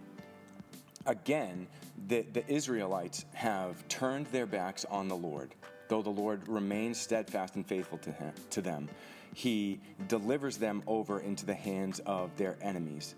again, 1.05 1.67
the, 2.07 2.21
the 2.21 2.47
Israelites 2.51 3.25
have 3.33 3.87
turned 3.87 4.27
their 4.27 4.45
backs 4.45 4.85
on 4.85 5.07
the 5.07 5.15
Lord. 5.15 5.53
Though 5.89 6.01
the 6.01 6.09
Lord 6.09 6.47
remains 6.47 6.99
steadfast 6.99 7.55
and 7.55 7.65
faithful 7.65 7.97
to, 7.99 8.11
him, 8.11 8.33
to 8.51 8.61
them, 8.61 8.89
he 9.33 9.79
delivers 10.07 10.57
them 10.57 10.83
over 10.87 11.19
into 11.19 11.45
the 11.45 11.53
hands 11.53 11.99
of 12.05 12.35
their 12.37 12.57
enemies 12.61 13.15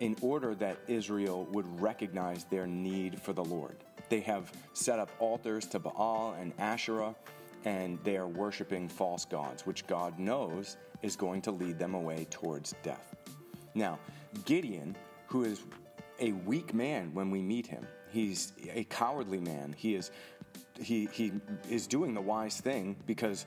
in 0.00 0.16
order 0.20 0.54
that 0.56 0.78
Israel 0.88 1.46
would 1.52 1.80
recognize 1.80 2.44
their 2.44 2.66
need 2.66 3.20
for 3.20 3.32
the 3.32 3.44
Lord. 3.44 3.76
They 4.08 4.20
have 4.20 4.52
set 4.72 4.98
up 4.98 5.10
altars 5.18 5.66
to 5.66 5.78
Baal 5.78 6.34
and 6.38 6.52
Asherah, 6.58 7.14
and 7.64 7.98
they 8.04 8.16
are 8.16 8.26
worshiping 8.26 8.88
false 8.88 9.24
gods, 9.24 9.64
which 9.64 9.86
God 9.86 10.18
knows 10.18 10.76
is 11.02 11.16
going 11.16 11.42
to 11.42 11.50
lead 11.50 11.78
them 11.78 11.94
away 11.94 12.26
towards 12.30 12.74
death. 12.82 13.14
Now, 13.74 13.98
Gideon, 14.44 14.96
who 15.26 15.44
is 15.44 15.62
a 16.20 16.32
weak 16.32 16.74
man 16.74 17.10
when 17.12 17.30
we 17.30 17.42
meet 17.42 17.66
him, 17.66 17.86
he's 18.10 18.52
a 18.72 18.84
cowardly 18.84 19.40
man. 19.40 19.74
He 19.76 19.94
is 19.94 20.10
he 20.80 21.08
he 21.12 21.32
is 21.68 21.86
doing 21.86 22.14
the 22.14 22.20
wise 22.20 22.60
thing 22.60 22.96
because 23.06 23.46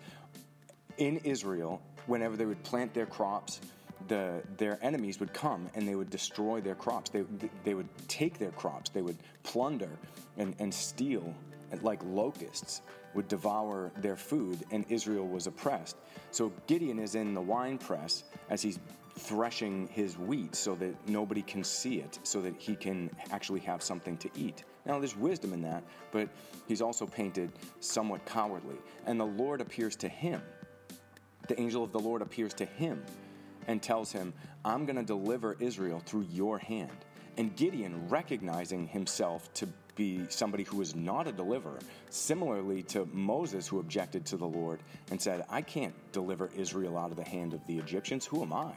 in 0.98 1.18
Israel, 1.18 1.82
whenever 2.08 2.36
they 2.36 2.46
would 2.46 2.63
plant 2.63 2.94
their 2.94 3.06
crops, 3.06 3.62
the, 4.08 4.42
their 4.58 4.80
enemies 4.82 5.20
would 5.20 5.34
come 5.34 5.70
and 5.76 5.88
they 5.88 5.96
would 5.96 6.10
destroy 6.10 6.62
their 6.62 6.76
crops. 6.76 7.10
They, 7.10 7.24
they 7.63 7.74
would 7.74 7.90
take 8.08 8.40
their 8.40 8.52
crops, 8.52 8.90
they 8.90 9.02
would 9.02 9.18
plunder 9.44 9.92
and, 10.38 10.56
and 10.60 10.74
steal 10.74 11.34
like 11.82 12.02
locusts, 12.06 12.82
would 13.13 13.28
devour 13.28 13.92
their 13.98 14.16
food, 14.16 14.63
and 14.72 14.86
Israel 14.90 15.28
was 15.28 15.48
oppressed. 15.48 15.98
So 16.32 16.54
Gideon 16.66 17.00
is 17.00 17.16
in 17.16 17.34
the 17.34 17.42
wine 17.42 17.78
press 17.78 18.24
as 18.50 18.62
he's 18.62 18.80
threshing 19.17 19.88
his 19.88 20.17
wheat 20.17 20.56
so 20.56 20.75
that 20.75 20.95
nobody 21.08 21.41
can 21.41 21.63
see 21.63 21.99
it, 21.99 22.19
so 22.23 22.41
that 22.41 22.56
he 22.58 22.75
can 22.75 23.10
actually 23.32 23.60
have 23.62 23.82
something 23.82 24.17
to 24.17 24.30
eat. 24.36 24.63
Now, 24.86 24.99
there's 24.99 25.17
wisdom 25.17 25.53
in 25.53 25.62
that, 25.63 25.84
but 26.12 26.30
he's 26.67 26.82
also 26.82 27.06
painted 27.06 27.51
somewhat 27.80 28.25
cowardly. 28.25 28.77
And 29.06 29.19
the 29.19 29.25
Lord 29.25 29.62
appears 29.62 29.95
to 29.97 30.08
him. 30.08 30.41
The 31.47 31.60
angel 31.60 31.84
of 31.84 31.91
the 31.91 31.99
Lord 31.99 32.21
appears 32.21 32.53
to 32.56 32.65
him 32.65 33.03
and 33.67 33.82
tells 33.82 34.12
him, 34.12 34.34
I'm 34.63 34.86
going 34.86 34.95
to 34.95 35.03
deliver 35.03 35.58
Israel 35.60 36.01
through 36.06 36.25
your 36.32 36.58
hand. 36.58 37.06
And 37.38 37.56
Gideon, 37.56 38.08
recognizing 38.10 38.88
himself 38.88 39.53
to 39.56 39.67
be 39.95 40.25
somebody 40.30 40.63
who 40.63 40.82
is 40.82 40.95
not 40.95 41.27
a 41.27 41.32
deliverer, 41.32 41.80
similarly 42.10 42.84
to 42.84 43.06
Moses, 43.12 43.67
who 43.67 43.80
objected 43.80 44.25
to 44.27 44.38
the 44.38 44.45
Lord 44.45 44.82
and 45.12 45.21
said, 45.21 45.43
I 45.49 45.62
can't 45.62 45.93
deliver 46.12 46.49
Israel 46.56 46.97
out 46.97 47.12
of 47.12 47.17
the 47.17 47.23
hand 47.23 47.53
of 47.53 47.65
the 47.67 47.77
Egyptians. 47.77 48.25
Who 48.25 48.41
am 48.41 48.53
I? 48.53 48.73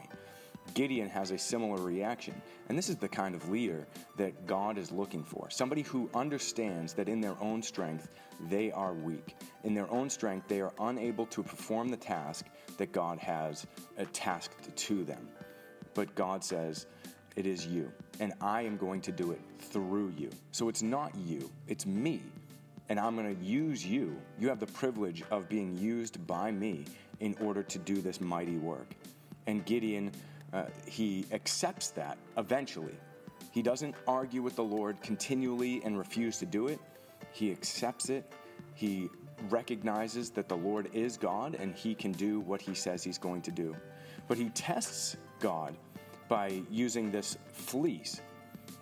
Gideon 0.73 1.09
has 1.09 1.31
a 1.31 1.37
similar 1.37 1.81
reaction. 1.81 2.41
And 2.69 2.77
this 2.77 2.89
is 2.89 2.97
the 2.97 3.07
kind 3.07 3.35
of 3.35 3.49
leader 3.49 3.87
that 4.17 4.47
God 4.47 4.77
is 4.77 4.91
looking 4.91 5.23
for 5.23 5.49
somebody 5.49 5.81
who 5.81 6.09
understands 6.13 6.93
that 6.93 7.09
in 7.09 7.21
their 7.21 7.35
own 7.41 7.61
strength, 7.61 8.09
they 8.49 8.71
are 8.71 8.93
weak. 8.93 9.35
In 9.63 9.73
their 9.73 9.89
own 9.91 10.09
strength, 10.09 10.47
they 10.47 10.61
are 10.61 10.73
unable 10.79 11.25
to 11.27 11.43
perform 11.43 11.89
the 11.89 11.97
task 11.97 12.45
that 12.77 12.91
God 12.91 13.19
has 13.19 13.65
tasked 14.13 14.75
to 14.75 15.03
them. 15.03 15.27
But 15.93 16.15
God 16.15 16.43
says, 16.43 16.85
It 17.35 17.45
is 17.45 17.65
you, 17.65 17.91
and 18.19 18.33
I 18.41 18.61
am 18.61 18.77
going 18.77 19.01
to 19.01 19.11
do 19.11 19.31
it 19.31 19.41
through 19.59 20.13
you. 20.17 20.29
So 20.51 20.69
it's 20.69 20.81
not 20.81 21.13
you, 21.15 21.51
it's 21.67 21.85
me. 21.85 22.21
And 22.89 22.99
I'm 22.99 23.15
going 23.15 23.33
to 23.33 23.43
use 23.43 23.85
you. 23.85 24.19
You 24.37 24.49
have 24.49 24.59
the 24.59 24.65
privilege 24.67 25.23
of 25.31 25.47
being 25.47 25.77
used 25.77 26.25
by 26.27 26.51
me 26.51 26.85
in 27.21 27.35
order 27.39 27.63
to 27.63 27.79
do 27.79 28.01
this 28.01 28.19
mighty 28.19 28.57
work. 28.57 28.87
And 29.47 29.65
Gideon 29.65 30.11
uh, 30.53 30.63
he 30.85 31.25
accepts 31.31 31.89
that 31.91 32.17
eventually. 32.37 32.95
He 33.51 33.61
doesn't 33.61 33.95
argue 34.07 34.41
with 34.41 34.55
the 34.55 34.63
Lord 34.63 35.01
continually 35.01 35.81
and 35.83 35.97
refuse 35.97 36.37
to 36.39 36.45
do 36.45 36.67
it. 36.67 36.79
He 37.31 37.51
accepts 37.51 38.09
it. 38.09 38.31
He 38.75 39.09
recognizes 39.49 40.29
that 40.31 40.47
the 40.47 40.55
Lord 40.57 40.89
is 40.93 41.17
God 41.17 41.55
and 41.55 41.75
he 41.75 41.95
can 41.95 42.11
do 42.11 42.39
what 42.41 42.61
he 42.61 42.73
says 42.73 43.03
he's 43.03 43.17
going 43.17 43.41
to 43.43 43.51
do. 43.51 43.75
But 44.27 44.37
he 44.37 44.49
tests 44.49 45.17
God 45.39 45.75
by 46.29 46.61
using 46.69 47.11
this 47.11 47.37
fleece. 47.51 48.21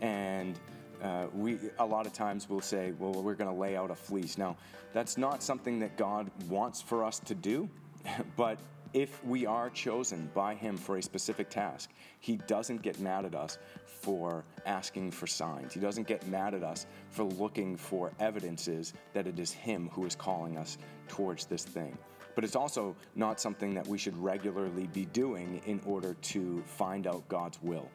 And 0.01 0.59
uh, 1.01 1.27
we 1.33 1.57
a 1.79 1.85
lot 1.85 2.05
of 2.05 2.13
times 2.13 2.49
we'll 2.49 2.61
say, 2.61 2.93
"Well, 2.99 3.23
we're 3.23 3.33
going 3.33 3.49
to 3.49 3.55
lay 3.59 3.75
out 3.75 3.89
a 3.89 3.95
fleece." 3.95 4.37
Now, 4.37 4.57
that's 4.93 5.17
not 5.17 5.41
something 5.41 5.79
that 5.79 5.97
God 5.97 6.29
wants 6.49 6.81
for 6.81 7.03
us 7.03 7.19
to 7.19 7.35
do, 7.35 7.69
but 8.37 8.59
if 8.93 9.23
we 9.23 9.45
are 9.45 9.69
chosen 9.69 10.29
by 10.33 10.55
Him 10.55 10.77
for 10.77 10.97
a 10.97 11.01
specific 11.01 11.49
task, 11.49 11.91
He 12.19 12.37
doesn't 12.47 12.81
get 12.81 12.99
mad 12.99 13.25
at 13.25 13.35
us 13.35 13.57
for 13.85 14.43
asking 14.65 15.11
for 15.11 15.27
signs. 15.27 15.73
He 15.73 15.79
doesn't 15.79 16.07
get 16.07 16.27
mad 16.27 16.53
at 16.53 16.63
us 16.63 16.85
for 17.09 17.23
looking 17.23 17.75
for 17.77 18.11
evidences 18.19 18.93
that 19.13 19.27
it 19.27 19.39
is 19.39 19.51
Him 19.51 19.89
who 19.93 20.05
is 20.05 20.15
calling 20.15 20.57
us 20.57 20.77
towards 21.07 21.45
this 21.45 21.63
thing. 21.63 21.97
But 22.35 22.43
it's 22.43 22.55
also 22.55 22.95
not 23.15 23.39
something 23.39 23.73
that 23.73 23.87
we 23.87 23.97
should 23.97 24.17
regularly 24.17 24.87
be 24.87 25.05
doing 25.05 25.61
in 25.65 25.81
order 25.85 26.13
to 26.13 26.63
find 26.65 27.05
out 27.05 27.27
God's 27.27 27.61
will. 27.61 27.89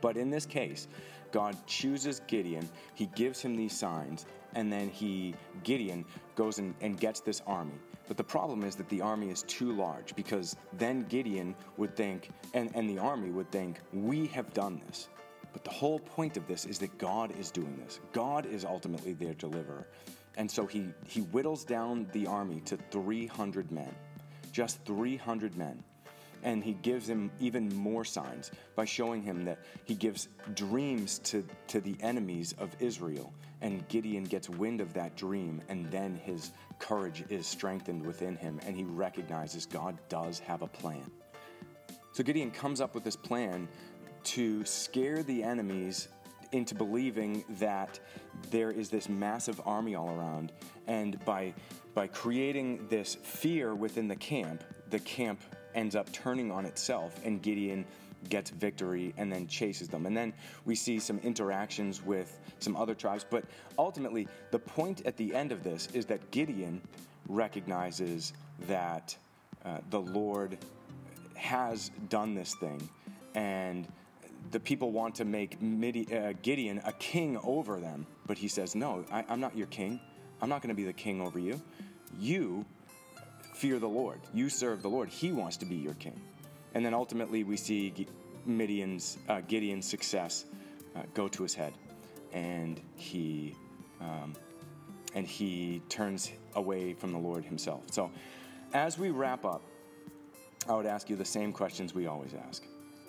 But 0.00 0.16
in 0.16 0.30
this 0.30 0.46
case, 0.46 0.88
God 1.32 1.56
chooses 1.66 2.20
Gideon, 2.26 2.68
he 2.94 3.06
gives 3.06 3.40
him 3.40 3.56
these 3.56 3.76
signs, 3.76 4.26
and 4.54 4.70
then 4.70 4.88
he 4.88 5.34
Gideon 5.64 6.04
goes 6.36 6.58
and, 6.58 6.74
and 6.80 7.00
gets 7.00 7.20
this 7.20 7.42
army. 7.46 7.74
But 8.06 8.16
the 8.16 8.24
problem 8.24 8.62
is 8.62 8.76
that 8.76 8.88
the 8.88 9.00
army 9.00 9.30
is 9.30 9.42
too 9.44 9.72
large 9.72 10.14
because 10.14 10.56
then 10.74 11.04
Gideon 11.04 11.54
would 11.76 11.96
think, 11.96 12.30
and, 12.52 12.70
and 12.74 12.88
the 12.88 12.98
army 12.98 13.30
would 13.30 13.50
think, 13.50 13.80
we 13.92 14.26
have 14.28 14.52
done 14.52 14.80
this. 14.86 15.08
But 15.52 15.64
the 15.64 15.70
whole 15.70 15.98
point 15.98 16.36
of 16.36 16.46
this 16.46 16.64
is 16.64 16.78
that 16.80 16.96
God 16.98 17.32
is 17.38 17.50
doing 17.50 17.76
this. 17.82 18.00
God 18.12 18.46
is 18.46 18.64
ultimately 18.64 19.12
their 19.12 19.34
deliverer. 19.34 19.86
And 20.36 20.50
so 20.50 20.66
he, 20.66 20.88
he 21.06 21.20
whittles 21.20 21.64
down 21.64 22.06
the 22.12 22.26
army 22.26 22.60
to 22.66 22.78
300 22.90 23.70
men, 23.70 23.94
just 24.52 24.82
300 24.84 25.56
men 25.56 25.82
and 26.42 26.62
he 26.62 26.74
gives 26.74 27.08
him 27.08 27.30
even 27.40 27.74
more 27.74 28.04
signs 28.04 28.50
by 28.74 28.84
showing 28.84 29.22
him 29.22 29.44
that 29.44 29.60
he 29.84 29.94
gives 29.94 30.28
dreams 30.54 31.18
to, 31.20 31.44
to 31.68 31.80
the 31.80 31.96
enemies 32.00 32.54
of 32.58 32.70
Israel. 32.80 33.32
And 33.60 33.86
Gideon 33.88 34.24
gets 34.24 34.48
wind 34.48 34.80
of 34.80 34.92
that 34.94 35.16
dream, 35.16 35.62
and 35.68 35.90
then 35.90 36.16
his 36.16 36.50
courage 36.78 37.24
is 37.28 37.46
strengthened 37.46 38.04
within 38.04 38.36
him, 38.36 38.60
and 38.66 38.76
he 38.76 38.84
recognizes 38.84 39.66
God 39.66 39.96
does 40.08 40.40
have 40.40 40.62
a 40.62 40.66
plan. 40.66 41.08
So 42.12 42.22
Gideon 42.22 42.50
comes 42.50 42.80
up 42.80 42.94
with 42.94 43.04
this 43.04 43.16
plan 43.16 43.68
to 44.24 44.64
scare 44.64 45.22
the 45.22 45.42
enemies 45.42 46.08
into 46.52 46.74
believing 46.74 47.44
that 47.58 47.98
there 48.50 48.70
is 48.70 48.90
this 48.90 49.08
massive 49.08 49.60
army 49.64 49.94
all 49.94 50.10
around. 50.10 50.52
And 50.86 51.22
by, 51.24 51.54
by 51.94 52.06
creating 52.06 52.86
this 52.88 53.14
fear 53.14 53.74
within 53.74 54.08
the 54.08 54.16
camp, 54.16 54.62
the 54.90 54.98
camp 54.98 55.40
ends 55.74 55.96
up 55.96 56.10
turning 56.12 56.50
on 56.50 56.66
itself, 56.66 57.18
and 57.24 57.42
Gideon 57.42 57.84
gets 58.28 58.50
victory 58.50 59.12
and 59.16 59.32
then 59.32 59.46
chases 59.46 59.88
them. 59.88 60.06
And 60.06 60.16
then 60.16 60.32
we 60.64 60.74
see 60.74 60.98
some 60.98 61.18
interactions 61.18 62.04
with 62.04 62.38
some 62.60 62.76
other 62.76 62.94
tribes. 62.94 63.24
But 63.28 63.44
ultimately, 63.78 64.28
the 64.50 64.58
point 64.58 65.04
at 65.06 65.16
the 65.16 65.34
end 65.34 65.52
of 65.52 65.64
this 65.64 65.88
is 65.92 66.06
that 66.06 66.30
Gideon 66.30 66.80
recognizes 67.28 68.32
that 68.68 69.16
uh, 69.64 69.78
the 69.90 70.00
Lord 70.00 70.58
has 71.34 71.90
done 72.08 72.34
this 72.34 72.54
thing. 72.54 72.88
And 73.34 73.86
the 74.50 74.60
people 74.60 74.92
want 74.92 75.14
to 75.16 75.24
make 75.24 75.60
Midi- 75.62 76.14
uh, 76.14 76.34
Gideon 76.42 76.80
a 76.84 76.92
king 76.92 77.38
over 77.42 77.80
them. 77.80 78.06
But 78.26 78.38
he 78.38 78.48
says, 78.48 78.74
No, 78.74 79.04
I, 79.10 79.24
I'm 79.28 79.40
not 79.40 79.56
your 79.56 79.66
king. 79.68 80.00
I'm 80.40 80.48
not 80.48 80.60
going 80.60 80.68
to 80.68 80.74
be 80.74 80.84
the 80.84 80.92
king 80.92 81.20
over 81.20 81.38
you. 81.38 81.60
You 82.18 82.64
fear 83.62 83.78
the 83.78 83.88
Lord. 83.88 84.18
You 84.34 84.48
serve 84.48 84.82
the 84.82 84.88
Lord. 84.88 85.08
He 85.08 85.30
wants 85.30 85.56
to 85.58 85.64
be 85.64 85.76
your 85.76 85.94
king. 85.94 86.20
And 86.74 86.84
then 86.84 86.94
ultimately, 86.94 87.44
we 87.44 87.56
see 87.56 88.08
Midian's, 88.44 89.18
uh, 89.28 89.40
Gideon's 89.42 89.88
success 89.88 90.46
uh, 90.96 91.02
go 91.14 91.28
to 91.28 91.44
his 91.44 91.54
head, 91.54 91.72
and 92.32 92.80
he 92.96 93.54
um, 94.00 94.34
and 95.14 95.24
he 95.24 95.80
turns 95.88 96.32
away 96.56 96.92
from 96.92 97.12
the 97.12 97.18
Lord 97.18 97.44
himself. 97.44 97.84
So, 97.92 98.10
as 98.74 98.98
we 98.98 99.10
wrap 99.10 99.44
up, 99.44 99.62
I 100.68 100.74
would 100.74 100.86
ask 100.86 101.08
you 101.08 101.14
the 101.14 101.24
same 101.24 101.52
questions 101.52 101.94
we 101.94 102.08
always 102.08 102.34
ask. 102.48 102.64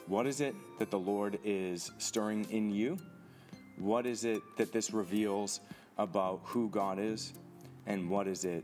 What 0.06 0.28
is 0.28 0.40
it 0.40 0.54
that 0.78 0.92
the 0.92 1.00
Lord 1.00 1.40
is 1.44 1.92
stirring 1.98 2.46
in 2.52 2.70
you? 2.70 3.00
What 3.80 4.06
is 4.06 4.24
it 4.24 4.44
that 4.58 4.72
this 4.72 4.94
reveals 4.94 5.62
about 5.98 6.42
who 6.44 6.70
God 6.70 7.00
is? 7.00 7.34
And 7.88 8.08
what 8.08 8.28
is 8.28 8.46
it 8.46 8.64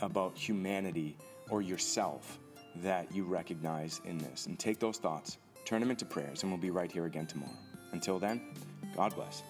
about 0.00 0.36
humanity 0.36 1.16
or 1.50 1.62
yourself 1.62 2.38
that 2.76 3.12
you 3.14 3.24
recognize 3.24 4.00
in 4.04 4.18
this. 4.18 4.46
And 4.46 4.58
take 4.58 4.78
those 4.78 4.98
thoughts, 4.98 5.38
turn 5.64 5.80
them 5.80 5.90
into 5.90 6.04
prayers, 6.04 6.42
and 6.42 6.52
we'll 6.52 6.60
be 6.60 6.70
right 6.70 6.90
here 6.90 7.06
again 7.06 7.26
tomorrow. 7.26 7.56
Until 7.92 8.18
then, 8.18 8.40
God 8.94 9.14
bless. 9.14 9.42